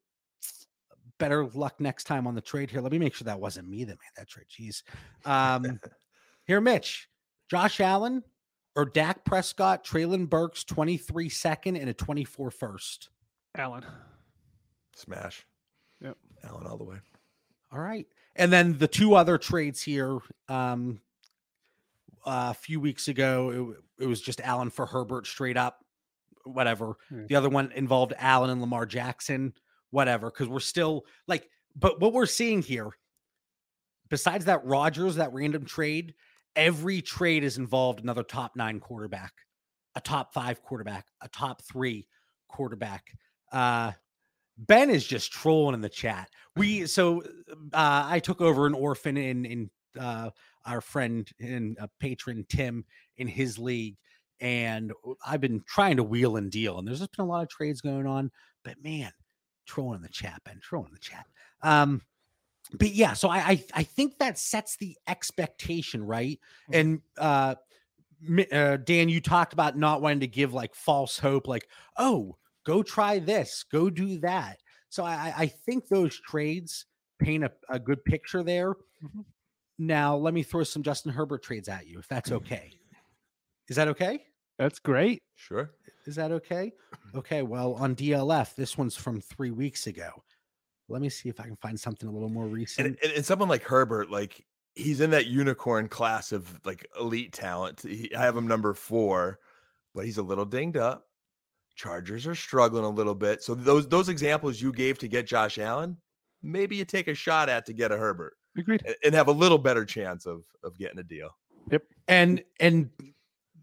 [1.19, 2.81] better luck next time on the trade here.
[2.81, 4.47] Let me make sure that wasn't me that made that trade.
[4.51, 4.83] Jeez.
[5.25, 5.81] Um,
[6.47, 7.09] here, Mitch,
[7.49, 8.23] Josh Allen
[8.75, 13.11] or Dak Prescott, Treylon Burks, 23 second and a 24 first.
[13.57, 13.85] Allen.
[14.97, 15.47] Smash.
[16.01, 16.17] Yep.
[16.45, 16.97] Allen all the way.
[17.73, 18.07] All right.
[18.37, 20.19] And then the two other trades here
[20.49, 21.01] um,
[22.25, 25.85] a few weeks ago, it, it was just Allen for Herbert straight up,
[26.45, 26.97] whatever.
[27.09, 27.27] Hmm.
[27.27, 29.53] The other one involved Allen and Lamar Jackson,
[29.91, 32.91] whatever, because we're still like, but what we're seeing here,
[34.09, 36.15] besides that Rodgers, that random trade,
[36.57, 39.33] every trade is involved another top nine quarterback,
[39.95, 42.07] a top five quarterback, a top three
[42.49, 43.13] quarterback.
[43.53, 43.93] Uh,
[44.59, 46.29] Ben is just trolling in the chat.
[46.57, 47.23] We so
[47.73, 50.31] uh, I took over an orphan in in uh,
[50.67, 52.85] our friend and uh, patron Tim
[53.17, 53.97] in his league,
[54.41, 54.93] and
[55.27, 57.81] I've been trying to wheel and deal, and there's just been a lot of trades
[57.81, 58.31] going on.
[58.65, 59.13] But man,
[59.67, 61.27] trolling in the chat, Ben, trolling in the chat.
[61.63, 62.03] Um,
[62.75, 66.39] but yeah, so I, I I think that sets the expectation right,
[66.73, 67.57] and uh,
[68.53, 72.83] uh, Dan, you talked about not wanting to give like false hope, like oh go
[72.83, 74.61] try this, go do that.
[74.91, 76.87] So I, I- think those trades
[77.19, 78.75] paint a, a good picture there.
[79.03, 79.25] Mhm.
[79.81, 82.35] Now, let me throw some Justin Herbert trades at you, if that's mm.
[82.35, 82.71] okay.
[83.71, 84.27] Is that okay?
[84.59, 85.23] That's great.
[85.37, 85.71] Sure.
[86.05, 86.73] Is that okay?
[87.13, 87.43] Okay.
[87.43, 90.11] Well, on DLF, this one's from three weeks ago.
[90.89, 92.87] Let me see if I can find something a little more recent.
[92.87, 97.33] And, and, and someone like Herbert, like he's in that unicorn class of like elite
[97.33, 97.81] talent.
[97.81, 99.41] He, I have him number four,
[99.93, 101.09] but he's a little dinged up.
[101.75, 103.43] Chargers are struggling a little bit.
[103.43, 105.97] So those those examples you gave to get Josh Allen,
[106.45, 108.83] maybe you take a shot at to get a Herbert Agreed.
[108.87, 111.31] and, and have a little better chance of of getting a deal.
[111.71, 111.83] Yep.
[112.09, 112.91] And and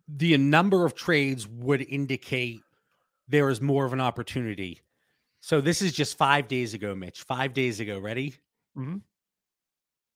[0.08, 2.62] the number of trades would indicate
[3.28, 4.82] there is more of an opportunity.
[5.42, 7.24] So this is just five days ago, Mitch.
[7.24, 8.00] Five days ago.
[8.00, 8.36] Ready?
[8.78, 9.02] Mhm.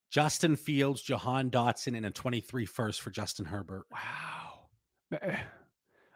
[0.10, 3.86] Justin Fields, Jahan Dotson, and a 23 first for Justin Herbert.
[3.92, 4.68] Wow.
[5.22, 5.38] Eh,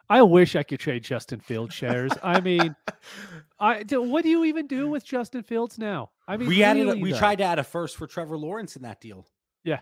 [0.08, 2.12] I wish I could trade Justin Fields shares.
[2.22, 2.76] I mean,
[3.58, 6.10] I do- what do you even do with Justin Fields now?
[6.28, 7.18] I mean, we added, really, we though.
[7.18, 9.26] tried to add a first for Trevor Lawrence in that deal.
[9.64, 9.80] Yeah.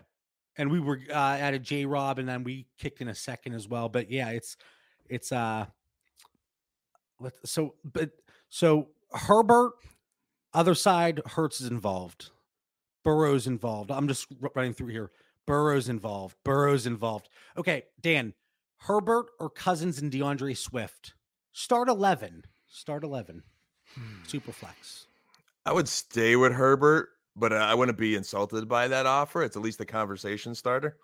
[0.57, 3.67] and we were uh, added J Rob, and then we kicked in a second as
[3.67, 3.89] well.
[3.89, 4.57] But yeah, it's
[5.09, 5.65] it's uh,
[7.43, 8.11] so but
[8.49, 9.73] so Herbert,
[10.53, 12.29] other side, Hurts is involved,
[13.03, 13.91] Burrow's involved.
[13.91, 15.11] I'm just running through here.
[15.45, 16.35] Burrow's involved.
[16.43, 17.29] Burrow's involved.
[17.57, 18.33] Okay, Dan,
[18.77, 21.13] Herbert or Cousins and DeAndre Swift.
[21.51, 22.43] Start eleven.
[22.67, 23.43] Start eleven.
[24.27, 25.04] Super flex.
[25.65, 29.43] I would stay with Herbert, but I wouldn't be insulted by that offer.
[29.43, 30.97] It's at least a conversation starter.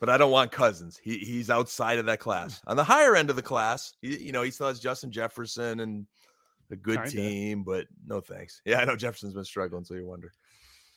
[0.00, 1.00] But I don't want Cousins.
[1.02, 2.60] He he's outside of that class.
[2.66, 5.80] On the higher end of the class, he, you know, he still has Justin Jefferson
[5.80, 6.06] and
[6.70, 7.10] a good Kinda.
[7.10, 8.60] team, but no thanks.
[8.66, 10.32] Yeah, I know Jefferson's been struggling, so you wonder.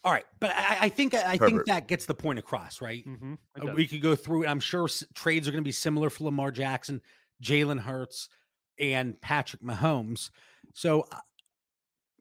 [0.03, 3.05] All right, but I, I think I think that gets the point across, right?
[3.05, 3.75] Mhm, it Uh, does.
[3.75, 4.45] we could go through.
[4.47, 7.01] I'm sure s- trades are going to be similar for Lamar Jackson,
[7.43, 8.29] Jalen Hurts,
[8.79, 10.31] and Patrick Mahomes.
[10.73, 11.19] So, uh,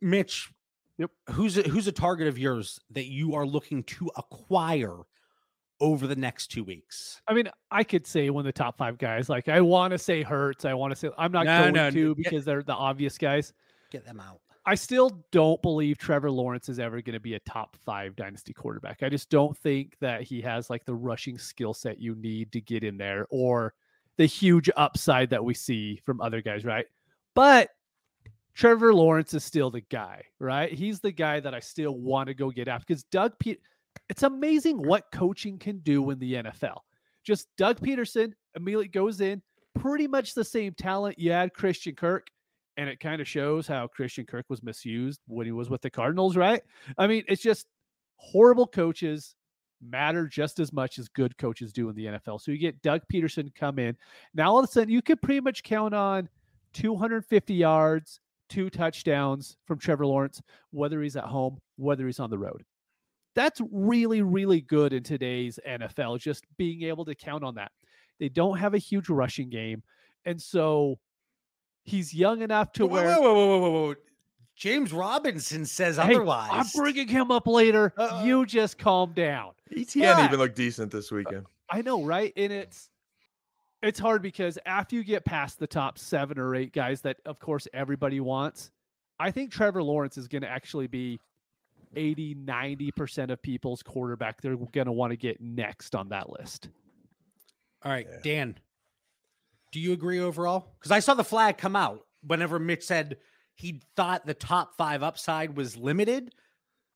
[0.00, 0.50] Mitch,
[0.98, 1.10] Yep.
[1.30, 4.96] who's a, who's a target of yours that you are looking to acquire
[5.80, 7.20] over the next two weeks?
[7.28, 9.28] I mean, I could say one of the top five guys.
[9.28, 10.64] Like, I want to say Hurts.
[10.64, 13.18] I want to say I'm not No, going no, to get- because they're the obvious
[13.18, 13.52] guys.
[13.90, 14.40] Get them out.
[14.68, 18.52] I still don't believe Trevor Lawrence is ever going to be a top five dynasty
[18.52, 19.02] quarterback.
[19.04, 22.60] I just don't think that he has like the rushing skill set you need to
[22.60, 23.74] get in there or
[24.16, 26.86] the huge upside that we see from other guys, right?
[27.36, 27.68] But
[28.56, 30.72] Trevor Lawrence is still the guy, right?
[30.72, 33.60] He's the guy that I still want to go get after because Doug Pete.
[34.08, 36.78] It's amazing what coaching can do in the NFL.
[37.24, 39.42] Just Doug Pederson immediately goes in,
[39.74, 41.18] pretty much the same talent.
[41.18, 42.28] You add Christian Kirk,
[42.76, 45.90] and it kind of shows how Christian Kirk was misused when he was with the
[45.90, 46.62] Cardinals, right?
[46.98, 47.66] I mean, it's just
[48.16, 49.34] horrible coaches
[49.82, 52.40] matter just as much as good coaches do in the NFL.
[52.40, 53.96] So you get Doug Pederson come in.
[54.34, 56.28] Now all of a sudden you could pretty much count on
[56.74, 62.38] 250 yards, two touchdowns from Trevor Lawrence, whether he's at home, whether he's on the
[62.38, 62.64] road.
[63.34, 67.70] That's really, really good in today's NFL, just being able to count on that.
[68.18, 69.82] They don't have a huge rushing game.
[70.24, 70.98] And so
[71.84, 73.94] he's young enough to Whoa, where whoa, whoa, whoa, whoa, whoa.
[74.56, 76.48] James Robinson says Hey, otherwise.
[76.50, 77.92] I'm bringing him up later.
[77.98, 78.24] Uh-oh.
[78.24, 79.50] You just calm down.
[79.70, 81.44] ETN But- even looked decent this uh, weekend.
[81.68, 82.32] I know, right?
[82.36, 82.88] And it's
[83.82, 87.38] it's hard because after you get past the top seven or eight guys that of
[87.38, 88.70] course everybody wants,
[89.18, 91.20] I think Trevor Lawrence is going to actually be
[91.94, 96.68] 80, 90% of people's quarterback they're going to want to get next on that list.
[97.82, 98.18] All right, Yeah.
[98.22, 98.58] Dan,
[99.72, 100.74] do you agree overall?
[100.78, 103.18] Because I saw the flag come out whenever Mitch said
[103.54, 106.34] he thought the top five upside was limited.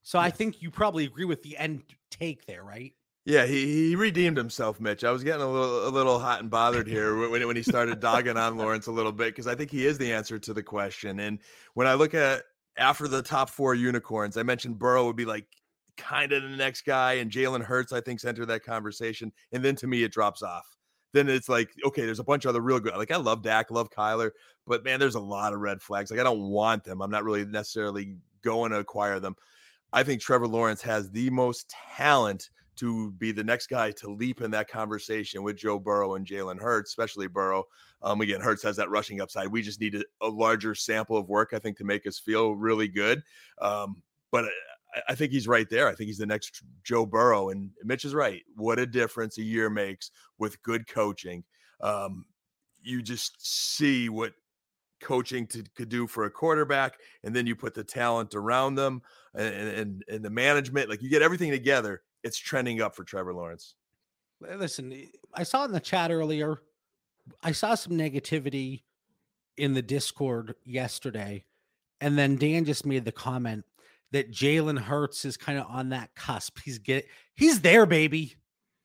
[0.02, 2.94] So I think you probably agree with the end take there, right?
[3.26, 5.04] Yeah, he, he redeemed himself, Mitch.
[5.04, 8.00] I was getting a little a little hot and bothered here when when he started
[8.00, 10.62] dogging on Lawrence a little bit because I think he is the answer to the
[10.62, 11.20] question.
[11.20, 11.38] And
[11.74, 12.44] when I look at
[12.78, 15.46] after the top four unicorns, I mentioned Burrow would be like
[15.98, 19.32] kind of the next guy, and Jalen Hurts I think's entered that conversation.
[19.52, 20.66] And then to me, it drops off.
[21.12, 22.96] Then it's like okay, there's a bunch of other real good.
[22.96, 24.30] Like I love Dak, love Kyler,
[24.66, 26.10] but man, there's a lot of red flags.
[26.10, 27.02] Like I don't want them.
[27.02, 29.36] I'm not really necessarily going to acquire them.
[29.92, 32.48] I think Trevor Lawrence has the most talent
[32.80, 36.58] to be the next guy to leap in that conversation with Joe Burrow and Jalen
[36.58, 37.64] Hurts, especially Burrow.
[38.02, 39.48] Um, again, Hurts has that rushing upside.
[39.48, 42.88] We just need a, larger sample of work, I think, to make us feel really
[42.88, 43.22] good.
[43.60, 45.88] Um, but I, I think he's right there.
[45.88, 47.50] I think he's the next Joe Burrow.
[47.50, 48.42] And Mitch is right.
[48.56, 51.44] What a difference a year makes with good coaching.
[51.82, 52.24] Um,
[52.82, 54.32] you just see what
[55.02, 59.02] coaching to, could do for a quarterback, and then you put the talent around them
[59.34, 60.88] and, and and the management.
[60.88, 63.74] Like you get everything together, it's trending up for Trevor Lawrence.
[64.40, 66.62] Listen, eh, I saw in the chat earlier,
[67.42, 68.82] I saw some negativity
[69.56, 71.44] in the Discord yesterday.
[72.00, 73.64] And then Dan just made the comment
[74.12, 76.58] that Jalen Hurts is kind of on that cusp.
[76.64, 78.36] He's get he's there, baby.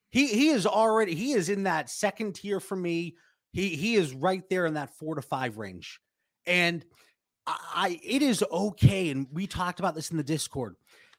[0.09, 3.15] He he is already he is in that second tier for me.
[3.51, 5.99] He he is right there in that four to five range.
[6.45, 6.85] And
[7.47, 9.09] I, I it is okay.
[9.09, 10.75] And we talked about this in the Discord.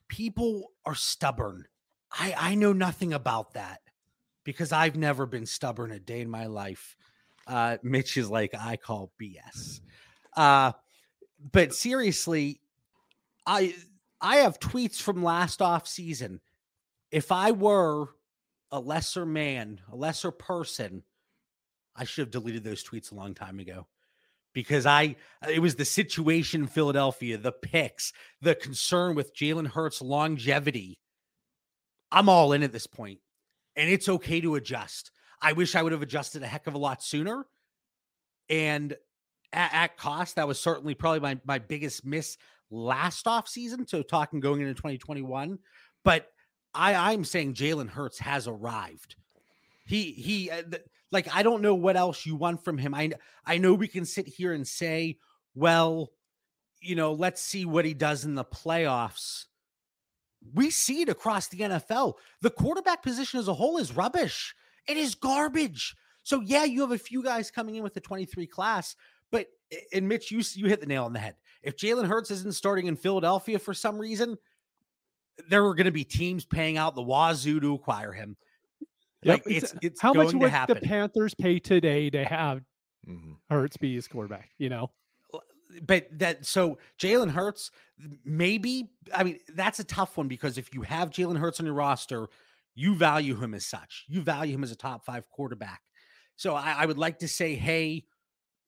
[0.09, 1.67] People are stubborn.
[2.11, 3.81] I I know nothing about that
[4.45, 6.97] because I've never been stubborn a day in my life.
[7.47, 9.81] Uh, Mitch is like, I call BS.
[10.37, 10.73] Uh,
[11.53, 12.61] but seriously,
[13.47, 13.75] I
[14.21, 16.41] I have tweets from last off season.
[17.11, 18.09] If I were
[18.71, 21.03] a lesser man, a lesser person,
[21.95, 23.87] I should have deleted those tweets a long time ago
[24.53, 25.17] because I
[25.49, 30.99] it was the situation in Philadelphia, the picks, the concern with Jalen Hurts' longevity.
[32.11, 33.21] I'm all in at this point,
[33.75, 35.11] and it's okay to adjust.
[35.41, 37.47] I wish I would have adjusted a heck of a lot sooner.
[38.49, 38.97] And
[39.53, 42.37] at, at cost, that was certainly probably my, my biggest miss
[42.71, 43.87] last off season.
[43.87, 45.59] So talking going into 2021.
[46.05, 46.29] But
[46.75, 49.17] I, I'm saying Jalen Hurts has arrived.
[49.85, 52.93] He he uh, th- like I don't know what else you want from him.
[52.93, 53.13] I
[53.45, 55.19] I know we can sit here and say,
[55.55, 56.11] well,
[56.81, 59.45] you know, let's see what he does in the playoffs.
[60.55, 62.15] We see it across the NFL.
[62.43, 64.55] The quarterback position as a whole is rubbish.
[64.89, 65.95] It is garbage.
[66.23, 68.97] So yeah, you have a few guys coming in with the 23 class,
[69.31, 69.47] but
[69.93, 71.37] and Mitch, you you hit the nail on the head.
[71.63, 74.37] If Jalen Hurts isn't starting in Philadelphia for some reason,
[75.49, 78.37] there are going to be teams paying out the wazoo to acquire him.
[79.25, 80.79] Like it's it's how going much to would happen.
[80.81, 82.63] the Panthers pay today to have
[83.09, 83.37] Mhm.
[83.51, 84.51] Hurts be his quarterback?
[84.59, 84.91] You know,
[85.83, 87.71] but that so Jalen Hurts,
[88.25, 91.75] maybe I mean that's a tough one because if you have Jalen Hurts on your
[91.75, 92.29] roster,
[92.75, 94.05] you value him as such.
[94.09, 95.81] You value him as a top five quarterback.
[96.37, 98.05] So I, I would like to say, hey,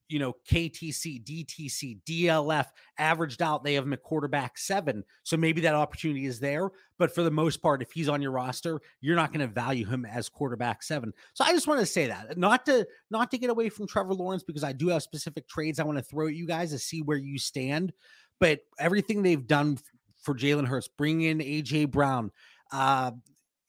[0.08, 2.66] you know, KTC, DTC, DLF
[2.98, 5.04] averaged out, they have him at quarterback seven.
[5.22, 6.70] So maybe that opportunity is there.
[6.98, 9.86] But for the most part, if he's on your roster, you're not going to value
[9.86, 11.12] him as quarterback seven.
[11.34, 12.38] So I just want to say that.
[12.38, 15.78] Not to not to get away from Trevor Lawrence, because I do have specific trades
[15.78, 17.92] I want to throw at you guys to see where you stand.
[18.40, 19.78] But everything they've done
[20.22, 22.30] for Jalen Hurts, bring in AJ Brown,
[22.72, 23.12] uh,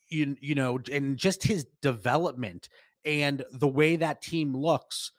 [0.09, 2.69] you, you know, and just his development
[3.05, 5.11] and the way that team looks,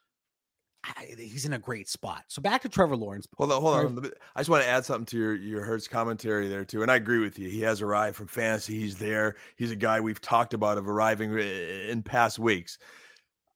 [1.17, 2.25] he's in a great spot.
[2.29, 3.27] So back to Trevor Lawrence.
[3.37, 4.11] Hold on, hold on.
[4.35, 6.97] I just want to add something to your your Hurts commentary there too, and I
[6.97, 7.49] agree with you.
[7.49, 8.79] He has arrived from fantasy.
[8.79, 9.37] He's there.
[9.57, 12.79] He's a guy we've talked about of arriving in past weeks.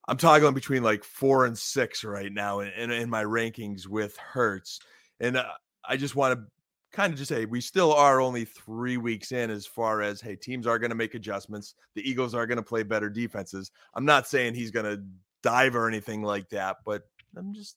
[0.06, 4.16] I'm toggling between like four and six right now in, in, in my rankings with
[4.18, 4.80] Hurts,
[5.20, 5.44] and uh,
[5.88, 6.46] I just want to
[6.92, 10.36] kind of just say we still are only three weeks in as far as hey
[10.36, 11.74] teams are going to make adjustments.
[11.94, 13.70] The Eagles are going to play better defenses.
[13.94, 15.02] I'm not saying he's going to
[15.42, 17.02] dive or anything like that, but
[17.36, 17.76] I'm just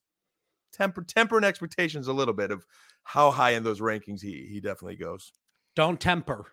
[0.73, 2.65] temper tempering expectations a little bit of
[3.03, 5.33] how high in those rankings he he definitely goes.
[5.75, 6.45] Don't temper.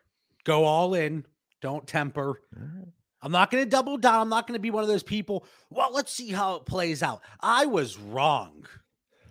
[0.45, 1.25] Go all in.
[1.63, 2.43] Don't temper.
[3.23, 4.21] I'm not going to double down.
[4.21, 5.47] I'm not going to be one of those people.
[5.71, 7.23] Well, let's see how it plays out.
[7.41, 8.67] I was wrong.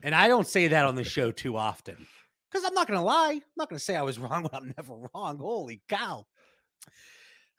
[0.01, 2.07] And I don't say that on the show too often
[2.51, 3.34] because I'm not going to lie.
[3.34, 5.38] I'm not going to say I was wrong when I'm never wrong.
[5.38, 6.26] Holy cow.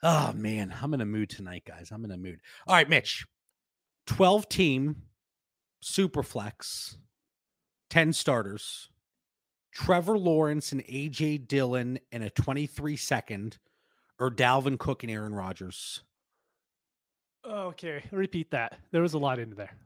[0.03, 0.75] Oh, man.
[0.83, 1.91] I'm in a mood tonight, guys.
[1.93, 2.41] I'm in a mood.
[2.67, 3.25] All right, Mitch.
[4.09, 4.97] 12 team,
[5.85, 6.97] super flex,
[7.91, 8.89] 10 starters,
[9.73, 13.59] Trevor Lawrence and AJ Dillon in a 23 second,
[14.19, 16.03] or Dalvin Cook and Aaron Rodgers?
[17.47, 18.79] Okay, repeat that.
[18.91, 19.77] There was a lot into there.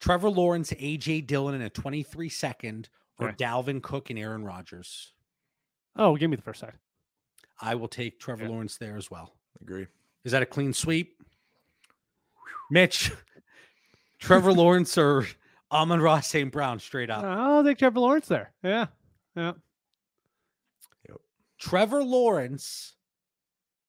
[0.00, 2.88] Trevor Lawrence, AJ Dillon in a 23 second,
[3.18, 3.36] or Okay.
[3.44, 5.12] Dalvin Cook and Aaron Rodgers?
[5.96, 6.74] Oh, give me the first side.
[7.60, 8.50] I will take Trevor Yeah.
[8.50, 9.34] Lawrence there as well.
[9.60, 9.86] Agree.
[10.24, 11.20] Is that a clean sweep?
[12.70, 13.10] Mitch,
[14.18, 15.26] Trevor Lawrence or
[15.70, 16.50] Amon-Ra St.
[16.50, 17.24] Brown straight up?
[17.24, 18.52] Oh, I'll take Trevor Lawrence there.
[18.62, 18.86] Yeah,
[19.36, 19.52] yeah.
[21.58, 22.94] Trevor Lawrence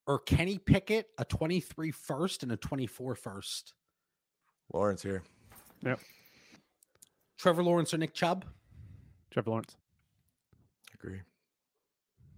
[0.08, 3.74] or Kenny Pickett, a 23 first and a 24 first?
[4.74, 5.24] Lawrence here.
[5.84, 6.00] Yep.
[7.38, 8.46] Trevor Lawrence or Nick Chubb?
[9.32, 9.78] Trevor Lawrence.
[10.96, 11.22] Agree.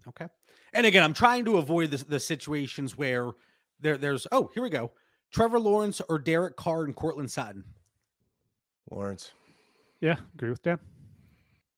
[0.08, 0.28] Okay.
[0.74, 3.32] And again, I'm trying to avoid the, the situations where
[3.80, 4.92] there, there's, oh, here we go.
[5.32, 7.64] Trevor Lawrence or Derek Carr and Courtland Sutton?
[8.90, 9.32] Lawrence.
[10.00, 10.80] Yeah, agree with Dan.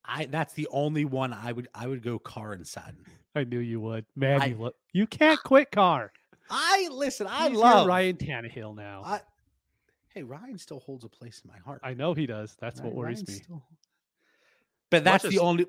[0.06, 3.06] I that's the only one I would I would go Carr and Sutton.
[3.36, 4.06] I knew you would.
[4.16, 4.76] Man, I- you look.
[4.94, 6.12] You can't quit Carr.
[6.50, 9.02] I listen, I He's love Ryan Tannehill now.
[9.06, 9.22] I,
[10.10, 11.80] hey, Ryan still holds a place in my heart.
[11.84, 12.56] I know he does.
[12.60, 13.34] That's what worries Ryan me.
[13.44, 13.64] still-
[14.90, 15.66] But that's Much the as- only.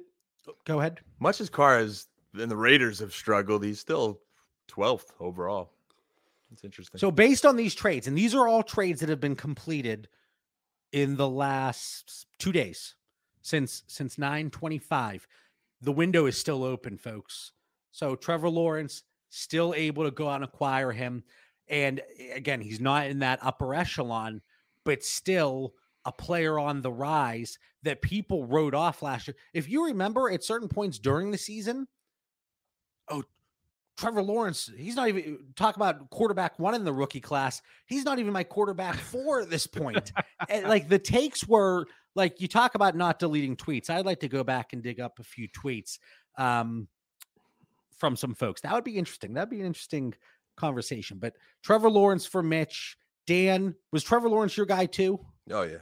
[0.48, 1.00] Oh, go ahead.
[1.20, 2.08] Much as Carr has
[2.38, 4.20] and the Raiders have struggled, he's still
[4.68, 5.70] 12th overall.
[6.52, 6.98] It's interesting.
[6.98, 10.08] So based on these trades, and these are all trades that have been completed
[10.94, 12.94] in the last two days
[13.42, 15.26] since since 925.
[15.82, 17.50] The window is still open, folks.
[17.90, 21.24] So Trevor Lawrence still able to go out and acquire him.
[21.66, 24.40] And eh, again, he's not in that upper echelon,
[24.84, 25.74] but still
[26.04, 29.34] a player on the rise that people wrote off last year.
[29.52, 31.88] If you remember at certain points during the season,
[33.10, 33.24] oh,
[33.96, 37.62] Trevor Lawrence, he's not even talk about quarterback one in the rookie class.
[37.86, 40.12] He's not even my quarterback four at this point.
[40.48, 41.86] And, like the takes were
[42.16, 43.90] like you talk about not deleting tweets.
[43.90, 45.98] I'd like to go back and dig up a few tweets
[46.36, 46.88] um,
[47.98, 48.62] from some folks.
[48.62, 49.34] That would be interesting.
[49.34, 50.14] That'd be an interesting
[50.56, 51.18] conversation.
[51.20, 52.96] But Trevor Lawrence for Mitch.
[53.26, 55.18] Dan, was Trevor Lawrence your guy too?
[55.50, 55.78] oh yeah.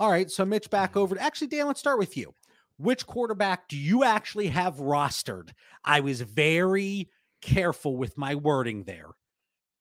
[0.00, 0.30] All right.
[0.30, 1.14] So Mitch back over.
[1.14, 2.34] to- Actually, Dan, let's start with you.
[2.82, 5.50] Which quarterback do you actually have rostered?
[5.84, 7.08] I was very
[7.40, 9.10] careful with my wording there.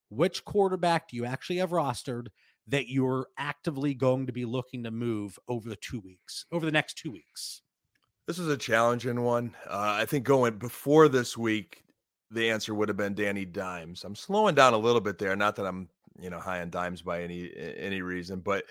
[0.10, 2.28] Which quarterback do you actually have rostered
[2.68, 6.72] that you're actively going to be looking to move over the two weeks, over the
[6.72, 7.64] next two weeks?
[8.28, 9.56] This was a challenging one.
[9.68, 11.84] Uh, I think going before this week,
[12.30, 14.04] the answer would have been Danny Dimes.
[14.04, 15.36] I'm slowing down a little bit there.
[15.36, 15.89] Not that I'm,
[16.20, 18.66] you know, high on Dimes by any any reason, but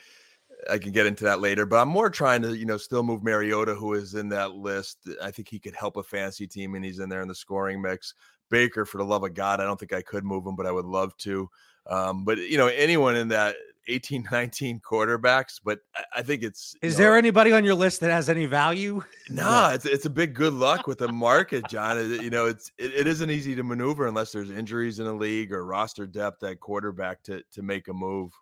[0.68, 1.64] I can get into that later.
[1.66, 5.08] But I'm more trying to, you know, still move Mariota, who is in that list.
[5.22, 7.80] I think he could help a fantasy team, and he's in there in the scoring
[7.80, 8.14] mix.
[8.50, 10.72] Baker, for the love of God, I don't think I could move him, but I
[10.72, 11.48] would love to.
[11.86, 13.56] Um, but you know, anyone in that
[13.88, 18.00] 18, 19 quarterbacks, but I, I think it's Is know, there anybody on your list
[18.00, 19.02] that has any value?
[19.30, 21.98] no, it's it's a big good luck with the market, John.
[21.98, 25.14] It- you know, it's it, it isn't easy to maneuver unless there's injuries in the
[25.14, 28.32] league or roster depth at quarterback to to make a move.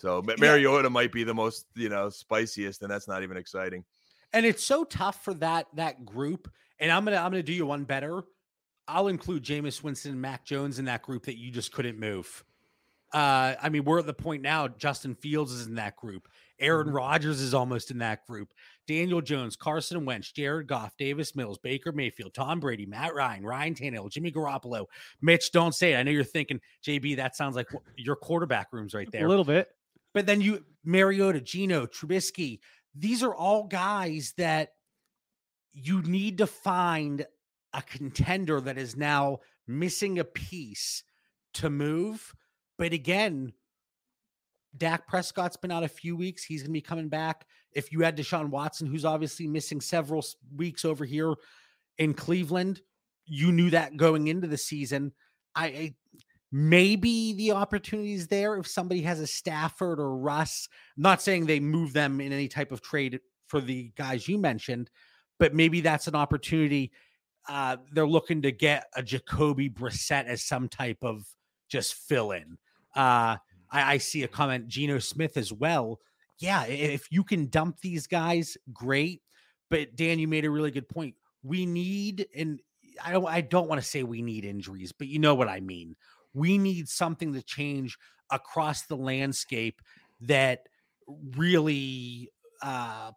[0.00, 0.34] So Yeah.
[0.38, 3.84] Mariota might be the most you know spiciest, and that's not even exciting.
[4.32, 6.50] and it's so tough for that that group.
[6.78, 8.22] And I'm gonna I'm gonna do you one better.
[8.88, 12.42] I'll include Jameis Winston and Mac Jones in that group that you just couldn't move.
[13.12, 14.68] Uh, I mean, we're at the point now.
[14.68, 16.28] Justin Fields is in that group.
[16.60, 18.52] Aaron Rodgers is almost in that group.
[18.86, 23.74] Daniel Jones, Carson Wentz, Jared Goff, Davis Mills, Baker Mayfield, Tom Brady, Matt Ryan, Ryan
[23.74, 24.86] Tannehill, Jimmy Garoppolo,
[25.22, 25.50] Mitch.
[25.52, 25.96] Don't say it.
[25.96, 27.16] I know you're thinking, JB.
[27.16, 29.26] That sounds like your quarterback rooms right there.
[29.26, 29.68] A little bit.
[30.14, 32.60] But then you Mariota, Geno, Trubisky,
[32.94, 34.70] these are all guys that
[35.72, 37.26] you need to find
[37.72, 41.04] a contender that is now missing a piece
[41.54, 42.34] to move.
[42.78, 43.52] But again,
[44.76, 46.44] Dak Prescott's been out a few weeks.
[46.44, 47.46] He's going to be coming back.
[47.72, 50.24] If you had Deshaun Watson, who's obviously missing several
[50.56, 51.34] weeks over here
[51.98, 52.80] in Cleveland,
[53.26, 55.12] you knew that going into the season.
[55.54, 55.94] I, I
[56.52, 60.68] maybe the opportunity is there if somebody has a Stafford or Russ.
[60.96, 64.38] I'm not saying they move them in any type of trade for the guys you
[64.38, 64.90] mentioned,
[65.38, 66.92] but maybe that's an opportunity.
[67.48, 71.24] Uh, they're looking to get a Jacoby Brissett as some type of
[71.68, 72.58] just fill in.
[72.94, 73.36] Uh,
[73.70, 76.00] I, I see a comment, Geno Smith as well.
[76.38, 79.22] Yeah, if you can dump these guys, great.
[79.68, 81.14] But Dan, you made a really good point.
[81.42, 82.60] We need, and
[83.04, 85.60] I don't, I don't want to say we need injuries, but you know what I
[85.60, 85.96] mean.
[86.34, 87.98] We need something to change
[88.30, 89.80] across the landscape
[90.22, 90.68] that
[91.36, 92.30] really
[92.62, 93.12] uh,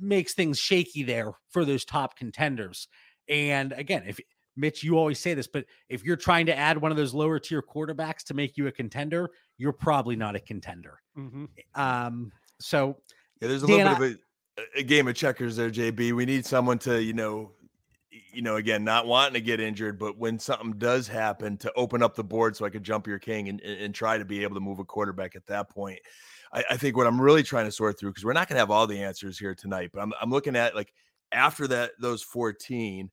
[0.00, 2.88] makes things shaky there for those top contenders.
[3.28, 4.18] And again, if
[4.56, 7.38] Mitch, you always say this, but if you're trying to add one of those lower
[7.38, 10.98] tier quarterbacks to make you a contender, you're probably not a contender.
[11.14, 12.98] hmm Um, so
[13.40, 14.18] Yeah, there's a Dan, little bit of a
[14.76, 16.12] a game of checkers there, JB.
[16.12, 17.52] We need someone to, you know,
[18.32, 22.02] you know, again, not wanting to get injured, but when something does happen, to open
[22.02, 24.54] up the board so I could jump your king and, and try to be able
[24.54, 25.98] to move a quarterback at that point.
[26.52, 28.60] I, I think what I'm really trying to sort through because we're not going to
[28.60, 30.92] have all the answers here tonight, but I'm I'm looking at like
[31.32, 33.10] after that those 14,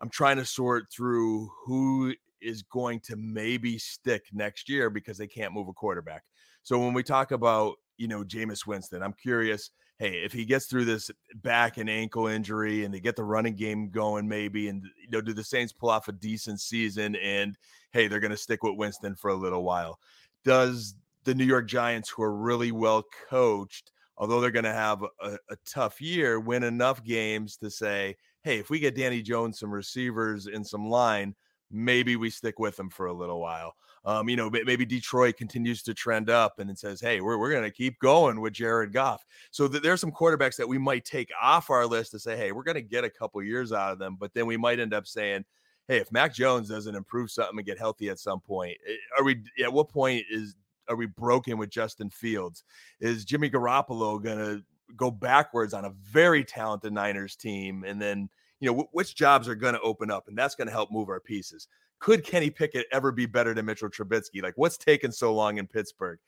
[0.00, 5.26] I'm trying to sort through who is going to maybe stick next year because they
[5.26, 6.22] can't move a quarterback.
[6.62, 9.70] So when we talk about you know Jameis Winston, I'm curious.
[9.98, 13.56] Hey, if he gets through this back and ankle injury and they get the running
[13.56, 17.16] game going, maybe, and you know, do the Saints pull off a decent season?
[17.16, 17.56] And
[17.92, 19.98] hey, they're going to stick with Winston for a little while.
[20.44, 20.94] Does
[21.24, 25.38] the New York Giants, who are really well coached, although they're going to have a,
[25.50, 29.70] a, tough year, win enough games to say, hey, if we get Danny Jones some
[29.70, 31.34] receivers and some line,
[31.70, 33.74] maybe we stick with them for a little while.
[34.04, 37.50] Um, you know, maybe Detroit continues to trend up and it says, hey, we're, we're
[37.50, 39.24] going to keep going with Jared Goff.
[39.50, 42.52] So th- there's some quarterbacks that we might take off our list to say, hey,
[42.52, 44.16] we're going to get a couple years out of them.
[44.18, 45.44] But then we might end up saying,
[45.88, 49.24] hey, if Mac Jones doesn't improve something and get healthy at some point, eh, are
[49.24, 50.54] we at what point is
[50.88, 52.64] are we broken with Justin Fields?
[53.00, 54.62] Is Jimmy Garoppolo going to
[54.96, 57.84] go backwards on a very talented Niners team?
[57.84, 60.28] And then, you know, w- which jobs are going to open up?
[60.28, 61.68] And that's going to help move our pieces.
[62.00, 64.42] Could Kenny Pickett ever be better than Mitchell Trubisky?
[64.42, 66.18] Like, what's taken so long in Pittsburgh?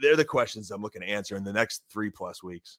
[0.00, 2.78] They're the questions I'm looking to answer in the next three plus weeks.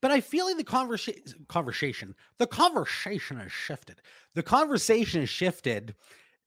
[0.00, 4.00] But I feel like the conversation, conversation, the conversation has shifted.
[4.34, 5.94] The conversation has shifted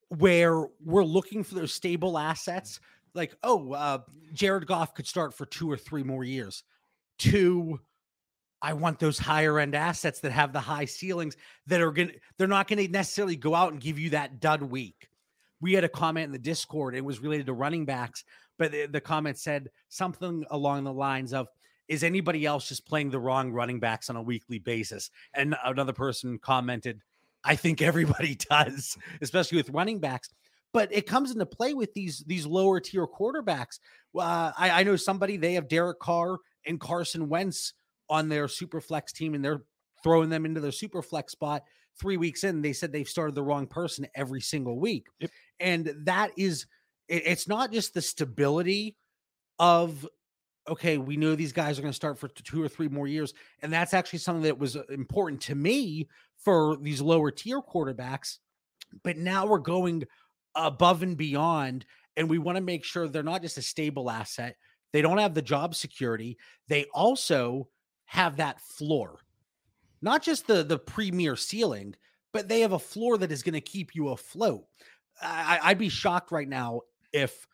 [0.07, 2.79] where we're looking for those stable assets
[3.13, 3.99] like, oh, uh,
[4.33, 6.63] Jared Goff could start for two or three more years.
[7.19, 7.79] To,
[8.61, 11.35] I want those higher end assets that have the high ceilings
[11.67, 12.11] that are gonna.
[12.37, 15.09] They're not going to necessarily go out and give you that dud week.
[15.59, 16.95] We had a comment in the Discord.
[16.95, 18.23] It was related to running backs,
[18.57, 21.47] but the, the comment said something along the lines of,
[21.87, 25.93] "Is anybody else just playing the wrong running backs on a weekly basis?" And another
[25.93, 27.01] person commented,
[27.43, 30.29] "I think everybody does, especially with running backs."
[30.73, 33.79] but it comes into play with these these lower tier quarterbacks.
[34.15, 37.73] Uh, I, I know somebody they have Derek Carr and Carson Wentz
[38.11, 39.63] on their super flex team, and they're
[40.03, 41.63] throwing them into their super flex spot.
[41.99, 45.31] Three weeks in, they said they've started the wrong person every single week, yep.
[45.59, 46.67] and that is
[47.07, 48.95] it, it's not just the stability
[49.57, 50.07] of
[50.67, 53.33] okay, we know these guys are going to start for two or three more years.
[53.63, 56.07] And that's actually something that was uh, important to me
[56.37, 58.37] for these lower tier quarterbacks.
[59.03, 60.03] But now we're going
[60.55, 61.85] above and beyond.
[62.15, 64.55] And we want to make sure they're not just a stable asset.
[64.93, 66.37] They don't have the job security.
[66.67, 67.67] They also
[68.11, 69.19] have that floor,
[70.01, 71.95] not just the the premier ceiling,
[72.33, 74.65] but they have a floor that is going to keep you afloat.
[75.21, 76.81] I, I'd be shocked right now
[77.13, 77.47] if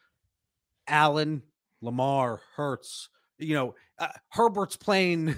[0.87, 1.43] Allen,
[1.83, 5.35] Lamar, Hurts, you know, uh, Herbert's playing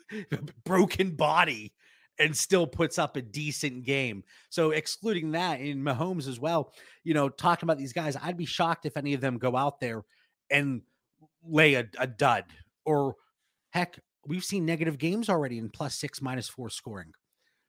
[0.64, 1.74] broken body
[2.18, 4.24] and still puts up a decent game.
[4.48, 6.72] So excluding that in Mahomes as well,
[7.04, 9.80] you know, talking about these guys, I'd be shocked if any of them go out
[9.80, 10.02] there
[10.50, 10.80] and
[11.46, 12.44] lay a, a dud
[12.86, 13.16] or
[13.68, 13.98] heck,
[14.28, 17.12] we've seen negative games already in plus six, minus four scoring.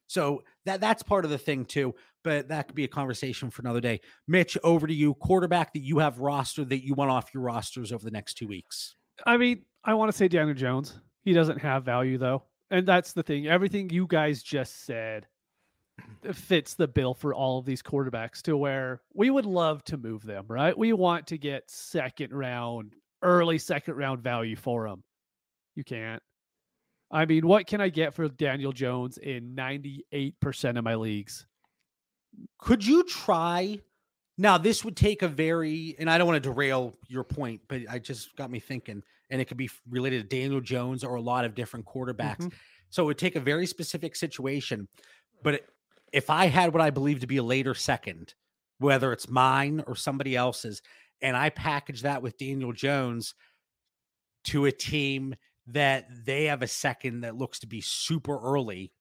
[0.08, 1.94] So that that's part of the thing too,
[2.24, 4.00] but that could be a conversation for another day.
[4.28, 5.14] Mitch, over to you.
[5.16, 8.48] Quarterback that you have roster that you want off your rosters over the next two
[8.48, 8.96] weeks.
[9.26, 11.00] I mean, I want to say Daniel Jones.
[11.24, 13.48] He doesn't have value though and that's the thing.
[13.48, 15.28] Everything you guys just said
[16.34, 20.24] fits the bill for all of these quarterbacks to where we would love to move
[20.24, 20.78] them, right?
[20.78, 25.04] We want to get second round, early second round value for them.
[25.76, 26.22] You can't.
[27.10, 31.46] I mean, what can I get for Daniel Jones in 98% of my leagues?
[32.60, 33.80] Could you try?
[34.38, 37.82] Now, this would take a very, and I don't want to derail your point, but
[37.90, 41.22] I just got me thinking and it could be related to Daniel Jones or a
[41.22, 42.40] lot of different quarterbacks.
[42.40, 42.56] Mm-hmm.
[42.90, 44.88] So it would take a very specific situation.
[45.44, 45.66] But
[46.14, 48.34] if I had what I believe to be a later second,
[48.80, 50.82] whether it's mine or somebody else's,
[51.22, 53.34] and I package that with Daniel Jones
[54.46, 55.36] to a team
[55.68, 58.92] that they have a second that looks to be super early,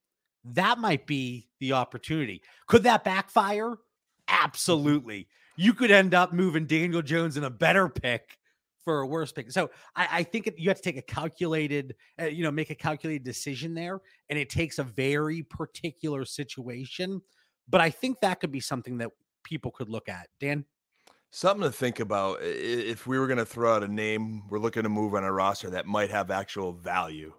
[0.45, 2.43] that might be the opportunity.
[2.67, 3.71] Could that backfire?
[3.71, 4.45] Mm-hmm.
[4.45, 5.29] Absolutely.
[5.57, 8.39] You could end up moving Daniel Jones in a better pick
[8.85, 9.51] for a worse pick.
[9.51, 12.71] So I, I think it, you have to take a calculated, uh, you know, make
[12.71, 14.01] a calculated decision there,
[14.31, 17.21] and it takes a very particular situation.
[17.69, 19.11] But I think that could be something that
[19.43, 20.29] people could look at.
[20.41, 20.64] Dan.
[21.31, 24.85] Something to think about if we were going to throw out a name we're looking
[24.85, 27.33] to move on a roster that might have actual value.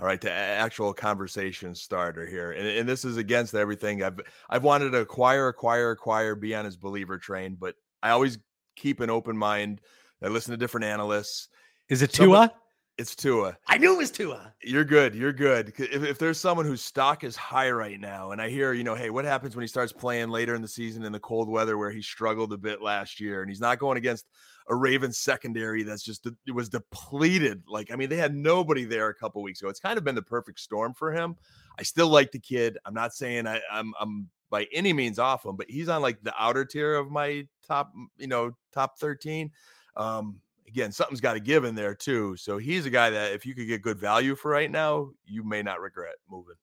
[0.00, 4.18] All right, the actual conversation starter here, and, and this is against everything I've
[4.50, 8.38] I've wanted to acquire, acquire, acquire, be on his believer train, but I always
[8.74, 9.80] keep an open mind
[10.24, 11.48] I listen to different analysts.
[11.88, 12.52] Is it Tua?
[12.96, 13.56] It's Tua.
[13.66, 14.54] I knew it was Tua.
[14.62, 15.16] You're good.
[15.16, 15.72] You're good.
[15.78, 18.94] If, if there's someone whose stock is high right now, and I hear, you know,
[18.94, 21.76] hey, what happens when he starts playing later in the season in the cold weather
[21.76, 24.26] where he struggled a bit last year and he's not going against
[24.68, 27.64] a Ravens secondary that's just it was depleted.
[27.66, 29.68] Like, I mean, they had nobody there a couple weeks ago.
[29.68, 31.34] It's kind of been the perfect storm for him.
[31.76, 32.78] I still like the kid.
[32.86, 36.22] I'm not saying I, I'm I'm by any means off him, but he's on like
[36.22, 39.50] the outer tier of my top, you know, top 13.
[39.96, 42.36] Um, again, something's got to give in there too.
[42.36, 45.44] So he's a guy that if you could get good value for right now, you
[45.44, 46.56] may not regret moving.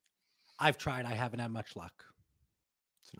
[0.60, 1.06] I've tried.
[1.06, 1.94] I haven't had much luck.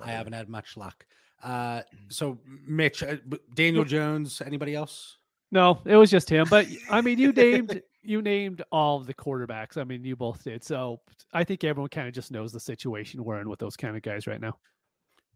[0.02, 1.06] I haven't had much luck.
[1.44, 1.84] Uh, mm.
[2.10, 3.16] so Mitch, uh,
[3.56, 5.18] Daniel Jones, anybody else?
[5.52, 6.48] No, it was just him.
[6.50, 9.78] But I mean, you named you named all of the quarterbacks.
[9.78, 10.64] I mean, you both did.
[10.64, 11.02] So
[11.34, 14.02] I think everyone kind of just knows the situation we're in with those kind of
[14.02, 14.58] guys right now.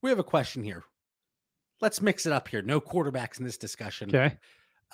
[0.02, 0.84] We have a question here.
[1.82, 2.62] Let's mix it up here.
[2.62, 4.10] No quarterbacks in this discussion.
[4.10, 4.38] Okay.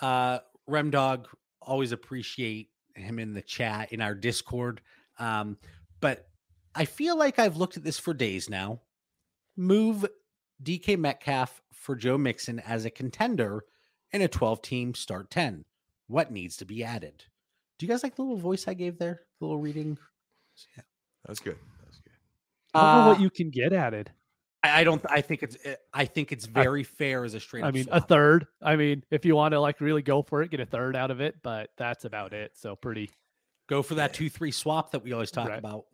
[0.02, 0.39] Uh,
[0.70, 1.26] Remdog,
[1.62, 4.82] always appreciate him in the chat in our Discord.
[5.20, 5.58] Um,
[5.99, 6.28] but
[6.74, 8.82] I feel like I've looked at this for days now.
[9.56, 10.06] Move
[10.64, 13.64] DK Metcalf for Joe Mixon as a contender
[14.12, 15.66] in a 12 team start 10.
[16.08, 17.26] What needs to be added?
[17.78, 19.22] Do you guys like the little voice I gave there?
[19.39, 19.97] The little reading?
[20.78, 20.84] Yeah,
[21.26, 21.58] that's good.
[21.84, 22.14] That's good.
[22.74, 24.12] I don't know what uh, you can get added.
[24.64, 25.03] I, don't.
[25.09, 25.57] I think it's.
[25.64, 27.64] Eh, I think it's very I, fair as a straight.
[27.64, 28.03] I mean, swap.
[28.03, 28.47] a third.
[28.62, 31.12] I mean, if you want to like really go for it, get a third out
[31.12, 31.36] of it.
[31.41, 32.51] But that's about it.
[32.55, 33.09] So pretty.
[33.68, 35.59] Go for that two three swap that we always talk right.
[35.59, 35.86] about.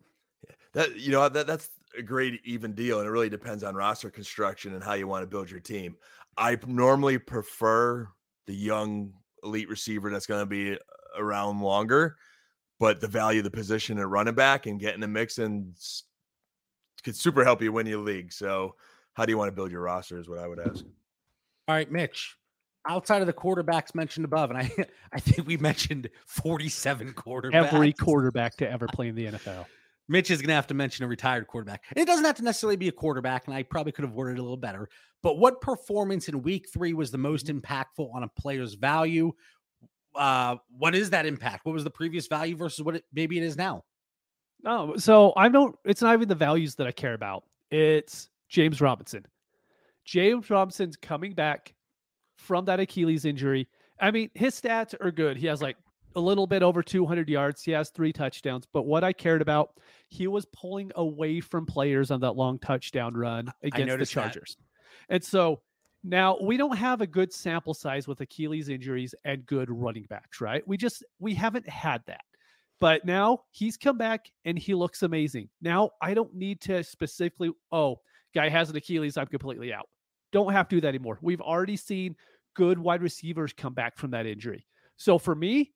[0.74, 4.10] That you know that that's a great even deal, and it really depends on roster
[4.10, 5.96] construction and how you want to build your team.
[6.36, 8.08] I normally prefer
[8.46, 9.12] the young
[9.42, 10.78] elite receiver that's going to be
[11.16, 12.16] around longer,
[12.78, 15.74] but the value of the position at running back and getting the Mixon
[17.04, 18.32] could super help you win your league.
[18.32, 18.74] So,
[19.14, 20.18] how do you want to build your roster?
[20.18, 20.84] Is what I would ask.
[21.66, 22.36] All right, Mitch.
[22.88, 24.70] Outside of the quarterbacks mentioned above, and I,
[25.12, 27.54] I think we mentioned forty-seven quarterbacks.
[27.54, 29.66] Every quarterback to ever play in the NFL.
[30.08, 31.84] Mitch is going to have to mention a retired quarterback.
[31.90, 34.38] And it doesn't have to necessarily be a quarterback, and I probably could have worded
[34.38, 34.88] it a little better.
[35.22, 39.32] But what performance in week three was the most impactful on a player's value?
[40.14, 41.66] Uh, what is that impact?
[41.66, 43.84] What was the previous value versus what it, maybe it is now?
[44.62, 45.76] No, so I don't.
[45.84, 47.44] It's not even the values that I care about.
[47.70, 49.24] It's James Robinson.
[50.04, 51.74] James Robinson's coming back
[52.36, 53.68] from that Achilles injury.
[54.00, 55.36] I mean, his stats are good.
[55.36, 55.76] He has like
[56.16, 57.62] a little bit over 200 yards.
[57.62, 58.66] He has three touchdowns.
[58.72, 59.70] But what I cared about,
[60.08, 64.56] he was pulling away from players on that long touchdown run against the Chargers.
[65.08, 65.14] That.
[65.14, 65.60] And so
[66.02, 70.40] now we don't have a good sample size with Achilles injuries and good running backs,
[70.40, 70.66] right?
[70.66, 72.22] We just we haven't had that.
[72.80, 75.48] But now he's come back and he looks amazing.
[75.60, 77.96] Now I don't need to specifically, oh,
[78.34, 79.88] guy has an Achilles, I'm completely out.
[80.32, 81.18] Don't have to do that anymore.
[81.22, 82.14] We've already seen
[82.54, 84.66] good wide receivers come back from that injury.
[84.96, 85.72] So for me,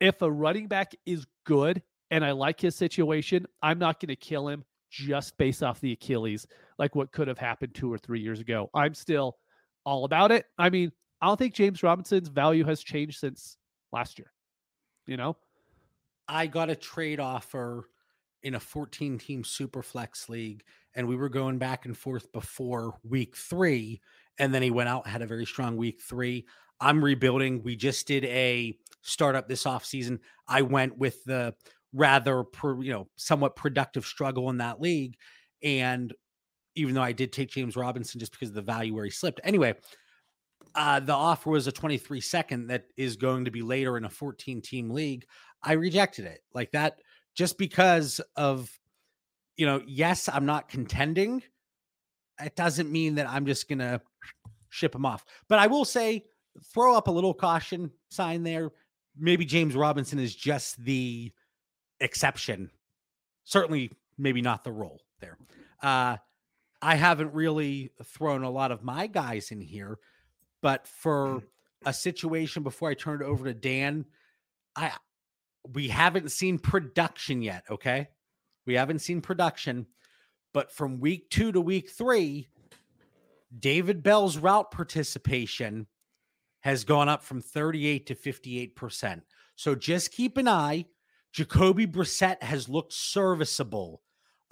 [0.00, 4.16] if a running back is good and I like his situation, I'm not going to
[4.16, 6.46] kill him just based off the Achilles,
[6.78, 8.70] like what could have happened two or three years ago.
[8.74, 9.36] I'm still
[9.84, 10.46] all about it.
[10.58, 10.90] I mean,
[11.20, 13.56] I don't think James Robinson's value has changed since
[13.92, 14.32] last year.
[15.06, 15.36] You know,
[16.30, 17.88] I got a trade offer
[18.42, 20.62] in a 14 team super flex league
[20.94, 24.00] and we were going back and forth before week 3
[24.38, 26.46] and then he went out had a very strong week 3
[26.82, 27.62] I'm rebuilding.
[27.62, 31.54] We just did a startup this off season I went with the
[31.92, 35.16] rather you know somewhat productive struggle in that league
[35.62, 36.14] and
[36.76, 39.40] even though I did take James Robinson just because of the value where he slipped.
[39.42, 39.74] Anyway
[40.74, 44.10] uh, the offer was a 23 second that is going to be later in a
[44.10, 45.26] 14 team league
[45.62, 47.00] I rejected it like that
[47.34, 48.70] just because of,
[49.56, 51.42] you know, yes, I'm not contending.
[52.42, 54.00] It doesn't mean that I'm just going to
[54.70, 55.24] ship him off.
[55.48, 56.24] But I will say,
[56.72, 58.70] throw up a little caution sign there.
[59.18, 61.32] Maybe James Robinson is just the
[62.00, 62.70] exception.
[63.44, 65.38] Certainly, maybe not the role there.
[65.82, 66.16] Uh,
[66.82, 69.98] I haven't really thrown a lot of my guys in here,
[70.62, 71.42] but for mm.
[71.84, 74.06] a situation before I turn it over to Dan,
[74.76, 74.92] I
[75.68, 77.64] we haven't seen production yet.
[77.70, 78.08] Okay.
[78.66, 79.86] We haven't seen production,
[80.52, 82.48] but from week two to week three,
[83.58, 85.86] David Bell's route participation
[86.60, 89.22] has gone up from 38 to 58%.
[89.56, 90.86] So just keep an eye.
[91.32, 94.02] Jacoby Brissett has looked serviceable.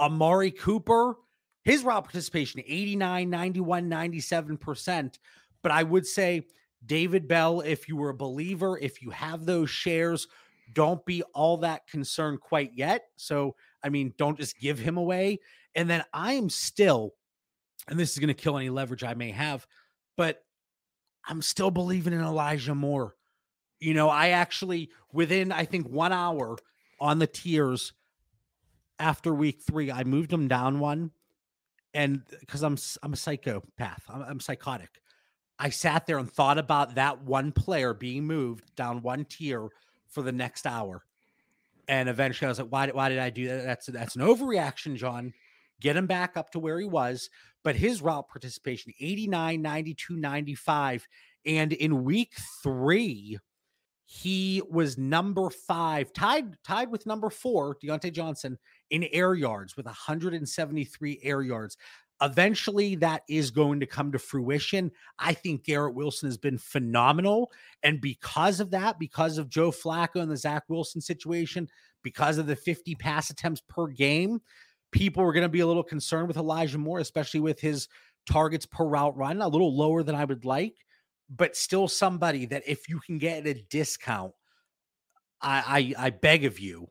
[0.00, 1.16] Amari Cooper,
[1.64, 5.18] his route participation 89, 91, 97%.
[5.62, 6.46] But I would say
[6.84, 10.28] David Bell, if you were a believer, if you have those shares,
[10.72, 13.04] don't be all that concerned quite yet.
[13.16, 15.40] So, I mean, don't just give him away.
[15.74, 17.14] And then I am still,
[17.88, 19.66] and this is going to kill any leverage I may have,
[20.16, 20.42] but
[21.26, 23.14] I'm still believing in Elijah Moore.
[23.80, 26.56] You know, I actually within I think one hour
[27.00, 27.92] on the tiers
[28.98, 31.12] after week three, I moved him down one,
[31.94, 35.00] and because I'm I'm a psychopath, I'm, I'm psychotic.
[35.58, 39.68] I sat there and thought about that one player being moved down one tier
[40.10, 41.02] for the next hour.
[41.88, 43.64] And eventually I was like, why did, why did I do that?
[43.64, 45.32] That's that's an overreaction, John.
[45.80, 47.30] Get him back up to where he was.
[47.64, 51.08] But his route participation 89, 92, 95.
[51.46, 53.38] And in week three,
[54.10, 59.84] he was number five, tied, tied with number four, Diontae Johnson, in air yards with
[59.84, 61.76] 173 air yards.
[62.20, 64.90] Eventually, that is going to come to fruition.
[65.18, 67.52] I think Garrett Wilson has been phenomenal.
[67.82, 71.68] And because of that, because of Joe Flacco and the Zach Wilson situation,
[72.02, 74.40] because of the 50 pass attempts per game,
[74.90, 77.88] people were going to be a little concerned with Elijah Moore, especially with his
[78.28, 80.74] targets per route run, a little lower than I would like,
[81.30, 84.32] but still somebody that if you can get a discount,
[85.40, 86.88] I, I, I beg of you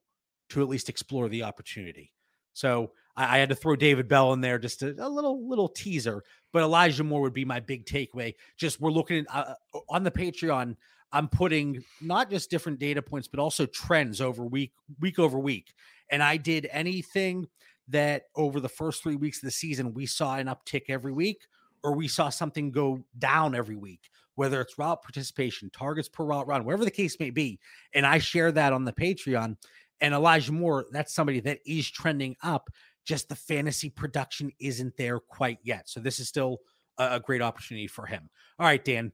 [0.49, 2.13] to at least explore the opportunity.
[2.53, 5.67] So I, I had to throw David Bell in there just a, a, little little
[5.67, 8.35] teaser, but Elijah Moore would be my big takeaway.
[8.55, 10.75] Just we're looking at uh, uh, on the Patreon.
[11.11, 15.73] I'm putting not just different data points, but also trends over week week over week.
[16.11, 17.47] And I did anything
[17.89, 21.47] that over the first three weeks of the season we saw an uptick every week,
[21.83, 26.47] or we saw something go down every week whether it's route participation, targets per route
[26.47, 27.59] run, whatever the case may be.
[27.95, 29.57] And I share that on the Patreon.
[29.99, 32.69] And Elijah Moore, that's somebody that is trending up.
[33.07, 35.87] Just the fantasy production isn't there quite yet.
[35.87, 36.59] So this is still
[36.97, 38.29] a, a great opportunity for him.
[38.59, 39.13] All right, Dan.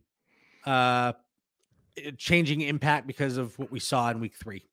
[0.65, 1.13] Uh
[1.97, 4.65] eh, changing impact because of what we saw in week three.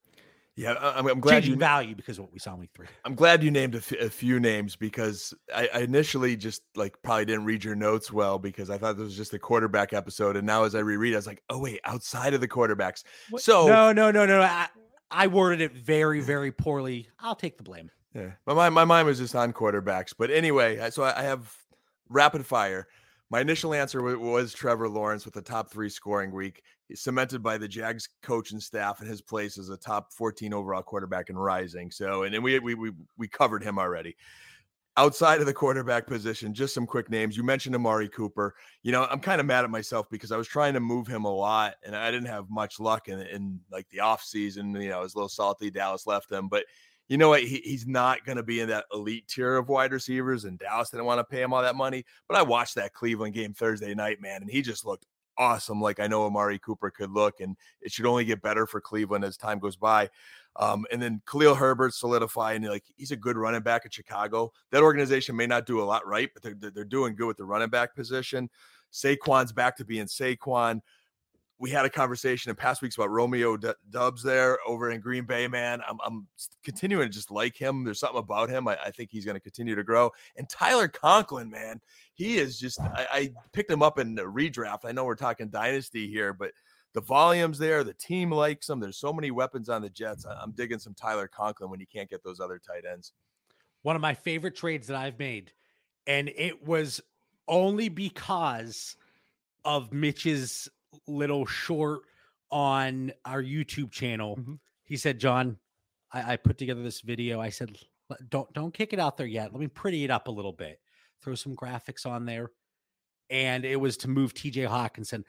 [0.57, 2.87] Yeah, I'm, I'm glad Changing you value because of what we saw in week three.
[3.05, 7.01] I'm glad you named a, f- a few names because I, I initially just like
[7.03, 10.37] probably didn't read your notes well because I thought this was just a quarterback episode,
[10.37, 13.05] and now as I reread, I was like, oh wait, outside of the quarterbacks.
[13.31, 13.43] What?
[13.43, 14.43] So no, no, no, no.
[14.43, 14.69] I,
[15.11, 17.09] I worded it very, very poorly.
[17.21, 17.91] I'll take the blame.
[18.15, 20.13] Yeah, my mind, my mind was just on quarterbacks.
[20.17, 21.55] But anyway, so I have
[22.09, 22.89] rapid fire.
[23.31, 26.63] My initial answer was, Trevor Lawrence with a top three scoring week.
[26.89, 30.53] He's cemented by the Jags coach and staff and his place as a top 14
[30.53, 31.93] overall quarterback and rising.
[31.93, 34.17] So, and then we we we we covered him already.
[34.97, 37.37] Outside of the quarterback position, just some quick names.
[37.37, 38.57] You mentioned Amari Cooper.
[38.83, 41.25] You know, I'm kind of mad at myself because I was trying to move him
[41.25, 44.75] a lot and I didn't have much luck in, in like the off season.
[44.75, 45.71] You know, I was a little salty.
[45.71, 46.65] Dallas left him, but
[47.11, 47.43] you know what?
[47.43, 50.91] He, he's not going to be in that elite tier of wide receivers, and Dallas
[50.91, 52.05] didn't want to pay him all that money.
[52.29, 55.07] But I watched that Cleveland game Thursday night, man, and he just looked
[55.37, 55.81] awesome.
[55.81, 59.25] Like I know Amari Cooper could look, and it should only get better for Cleveland
[59.25, 60.09] as time goes by.
[60.55, 64.53] Um, and then Khalil Herbert solidifying like he's a good running back at Chicago.
[64.71, 67.45] That organization may not do a lot right, but they're they're doing good with the
[67.45, 68.49] running back position.
[68.93, 70.81] Saquon's back to being Saquon
[71.61, 75.27] we had a conversation in past weeks about Romeo D- Doubs there over in Green
[75.27, 75.83] Bay, man.
[75.87, 76.27] I'm, I'm
[76.65, 77.85] continuing to just like him.
[77.85, 78.67] There's something about him.
[78.67, 80.11] I, I think he's going to continue to grow.
[80.37, 81.79] And Tyler Conklin, man,
[82.15, 84.87] he is just, I, I picked him up in the redraft.
[84.87, 86.53] I know we're talking dynasty here, but
[86.95, 87.85] the volume's there.
[87.85, 88.81] The team likes him.
[88.81, 90.25] There's so many weapons on the Jets.
[90.25, 93.13] I'm digging some Tyler Conklin when you can't get those other tight ends.
[93.83, 95.53] One of my favorite trades that I've made.
[96.07, 97.03] And it was
[97.47, 98.97] only because
[99.67, 100.71] of Mitch's
[101.07, 102.01] little short
[102.51, 104.37] on our YouTube channel.
[104.37, 104.55] Mm-hmm.
[104.85, 105.57] He said, John,
[106.13, 107.41] I, I, put together this video.
[107.41, 107.77] I said,
[108.29, 109.53] don't don't kick it out there yet.
[109.53, 110.81] Let me pretty it up a little bit.
[111.23, 112.51] Throw some graphics on there.
[113.29, 115.23] And it was to move TJ Hockenson.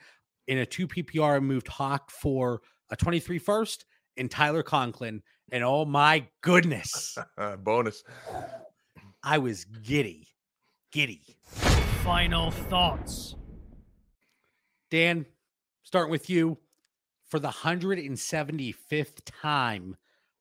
[0.48, 3.84] In a two PPR, I moved Hawk for a 23 first
[4.16, 5.22] and Tyler Conklin.
[5.52, 7.16] And oh my goodness.
[7.58, 8.02] Bonus.
[9.22, 10.28] I was giddy.
[10.90, 11.36] Giddy.
[12.02, 13.36] Final thoughts.
[14.90, 15.24] Dan,
[15.82, 16.58] starting with you
[17.26, 19.96] for the 175th time.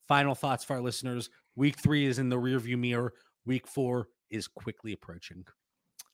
[0.07, 1.29] Final thoughts for our listeners.
[1.55, 3.13] Week three is in the rearview mirror.
[3.45, 5.45] Week four is quickly approaching.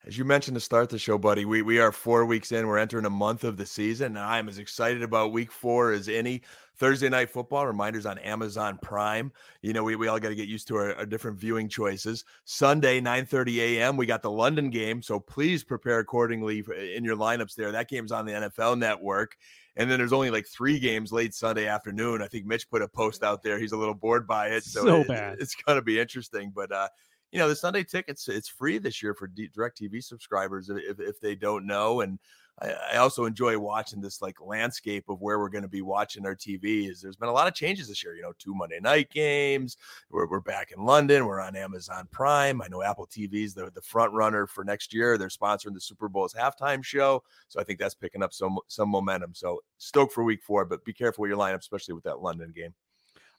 [0.08, 2.66] As you mentioned to start the show, buddy, we, we are four weeks in.
[2.66, 6.08] We're entering a month of the season, and I'm as excited about week four as
[6.08, 6.44] any.
[6.78, 9.34] Thursday night football reminders on Amazon Prime.
[9.62, 12.24] You know, we, we all got to get used to our, our, different viewing choices.
[12.46, 15.02] Sunday, 9 30 a.m., we got the London game.
[15.02, 16.64] So please prepare accordingly
[16.96, 17.74] in your lineups there.
[17.74, 19.36] That game's on the NFL network.
[19.76, 22.22] And then there's only like three games late Sunday afternoon.
[22.22, 23.60] I think Mitch put a post out there.
[23.60, 24.64] He's a little bored by it.
[24.64, 25.38] So, so it, bad.
[25.42, 26.54] it's going to be interesting.
[26.56, 26.88] But, uh,
[27.32, 31.20] you know, the Sunday tickets, it's free this year for D- TV subscribers if, if
[31.20, 32.02] they don't know.
[32.02, 32.20] And
[32.62, 36.26] I, I also enjoy watching this like landscape of where we're going to be watching
[36.26, 36.90] our TV.
[36.90, 38.16] Is there's been a lot of changes this year.
[38.16, 39.78] You know, two Monday night games.
[40.10, 41.26] We're, we're back in London.
[41.26, 42.62] We're on Amazon Prime.
[42.62, 45.18] I know Apple TV's the the front runner for next year.
[45.18, 48.90] They're sponsoring the Super Bowl's halftime show, so I think that's picking up some some
[48.90, 49.34] momentum.
[49.36, 52.54] So stoked for Week Four, but be careful with your lineup, especially with that London
[52.56, 52.74] game.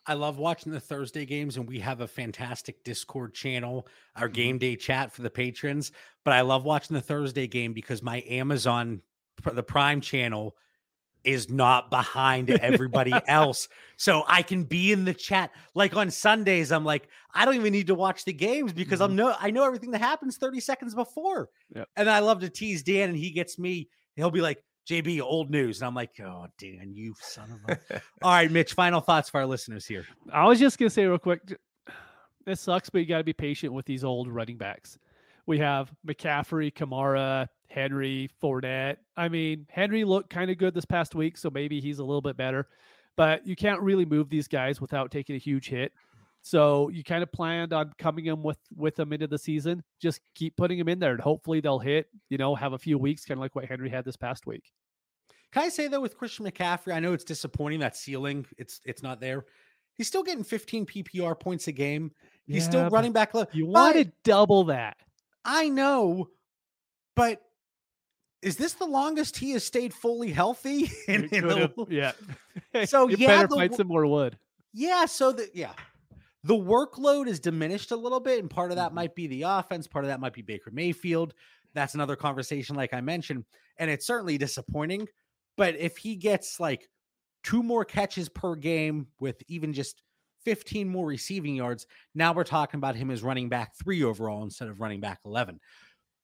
[0.08, 3.86] I love watching the Thursday games, and we have a fantastic Discord channel,
[4.16, 4.32] our Mm-hmm.
[4.32, 5.92] game day chat for the patrons.
[6.24, 9.02] But I love watching the Thursday game because my Amazon,
[9.52, 10.56] the Prime channel,
[11.24, 13.68] is not behind everybody else.
[13.98, 15.50] So I can be in the chat.
[15.74, 19.14] Like on Sundays, I'm like, I don't even need to watch the games because I'm
[19.14, 21.50] no, I know everything that happens 30 seconds before.
[21.74, 21.88] Yep.
[21.96, 23.88] And I love to tease Dan, and he gets me.
[24.16, 25.80] He'll be like, JB, old news.
[25.80, 28.00] And I'm like, oh, Dan, you son of a.
[28.22, 30.06] All right, Mitch, final thoughts for our listeners here.
[30.32, 31.56] I was just gonna say real quick, j-
[32.46, 34.98] it sucks, but you got to be patient with these old running backs.
[35.46, 38.96] We have McCaffrey, Kamara, Henry, Fournette.
[39.16, 42.22] I mean, Henry looked kind of good this past week, so maybe he's a little
[42.22, 42.68] bit better.
[43.16, 45.92] But you can't really move these guys without taking a huge hit.
[46.48, 49.82] So you kind of planned on coming them with with them into the season.
[50.00, 52.06] Just keep putting them in there, and hopefully they'll hit.
[52.30, 54.64] You know, have a few weeks, kind of like what Henry had this past week.
[55.52, 59.02] Can I say though with Christian McCaffrey, I know it's disappointing that ceiling, it's it's
[59.02, 59.44] not there.
[59.98, 62.12] He's still getting 15 PPR points a game.
[62.46, 63.34] He's Yeah, still running back.
[63.34, 63.44] Low.
[63.52, 64.96] You want to double that.
[65.44, 66.30] I know,
[67.14, 67.42] but
[68.40, 70.90] is this the longest he has stayed fully healthy?
[71.08, 72.12] in- in the- yeah.
[72.86, 74.38] So, you yeah, better the find some more wood.
[74.72, 75.72] yeah, so that yeah.
[76.44, 78.84] The workload is diminished a little bit, and part of Mm-hmm.
[78.84, 81.34] that might be the offense, part of that might be Baker Mayfield.
[81.74, 83.44] That's another conversation, like I mentioned,
[83.78, 85.08] and it's certainly disappointing.
[85.56, 86.88] But if he gets like
[87.42, 90.02] two more catches per game with even just
[90.44, 94.68] 15 more receiving yards, now we're talking about him as running back three overall instead
[94.68, 95.60] of running back 11.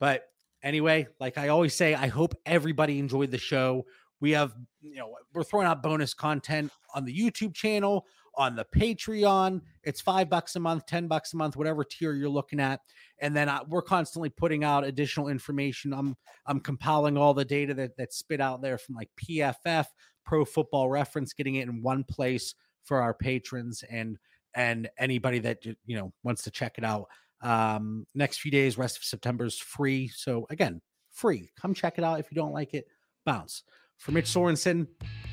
[0.01, 0.25] But
[0.63, 3.85] anyway, like I always say, I hope everybody enjoyed the show.
[4.21, 8.07] We have, you know, we're throwing out bonus content on the YouTube channel,
[8.37, 9.61] on the Patreon.
[9.83, 12.81] It's five bucks a month, 10 bucks a month, whatever tier you're looking at.
[13.21, 15.93] And then uh, we're constantly putting out additional information.
[15.93, 16.17] I'm
[16.47, 19.87] I'm compiling all the data that that's spit out there from like PFF,
[20.25, 22.55] Pro Football Reference, getting it in one place
[22.85, 24.19] for our patrons and
[24.55, 27.07] and anybody that you know wants to check it out.
[27.41, 30.09] Um, next few days, rest of September is free.
[30.09, 30.81] So again,
[31.13, 31.51] free.
[31.61, 32.21] Come check it out.
[32.21, 32.87] If you don't like it,
[33.25, 33.63] bounce.
[33.99, 34.89] For Mitch Sorensen,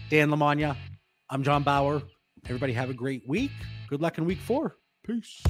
[0.10, 0.78] Dan Lamagna,
[1.30, 2.02] I'm John Bauer.
[2.46, 3.52] Everybody have a great week.
[3.90, 4.78] Good luck in week four.
[5.04, 5.44] Peace.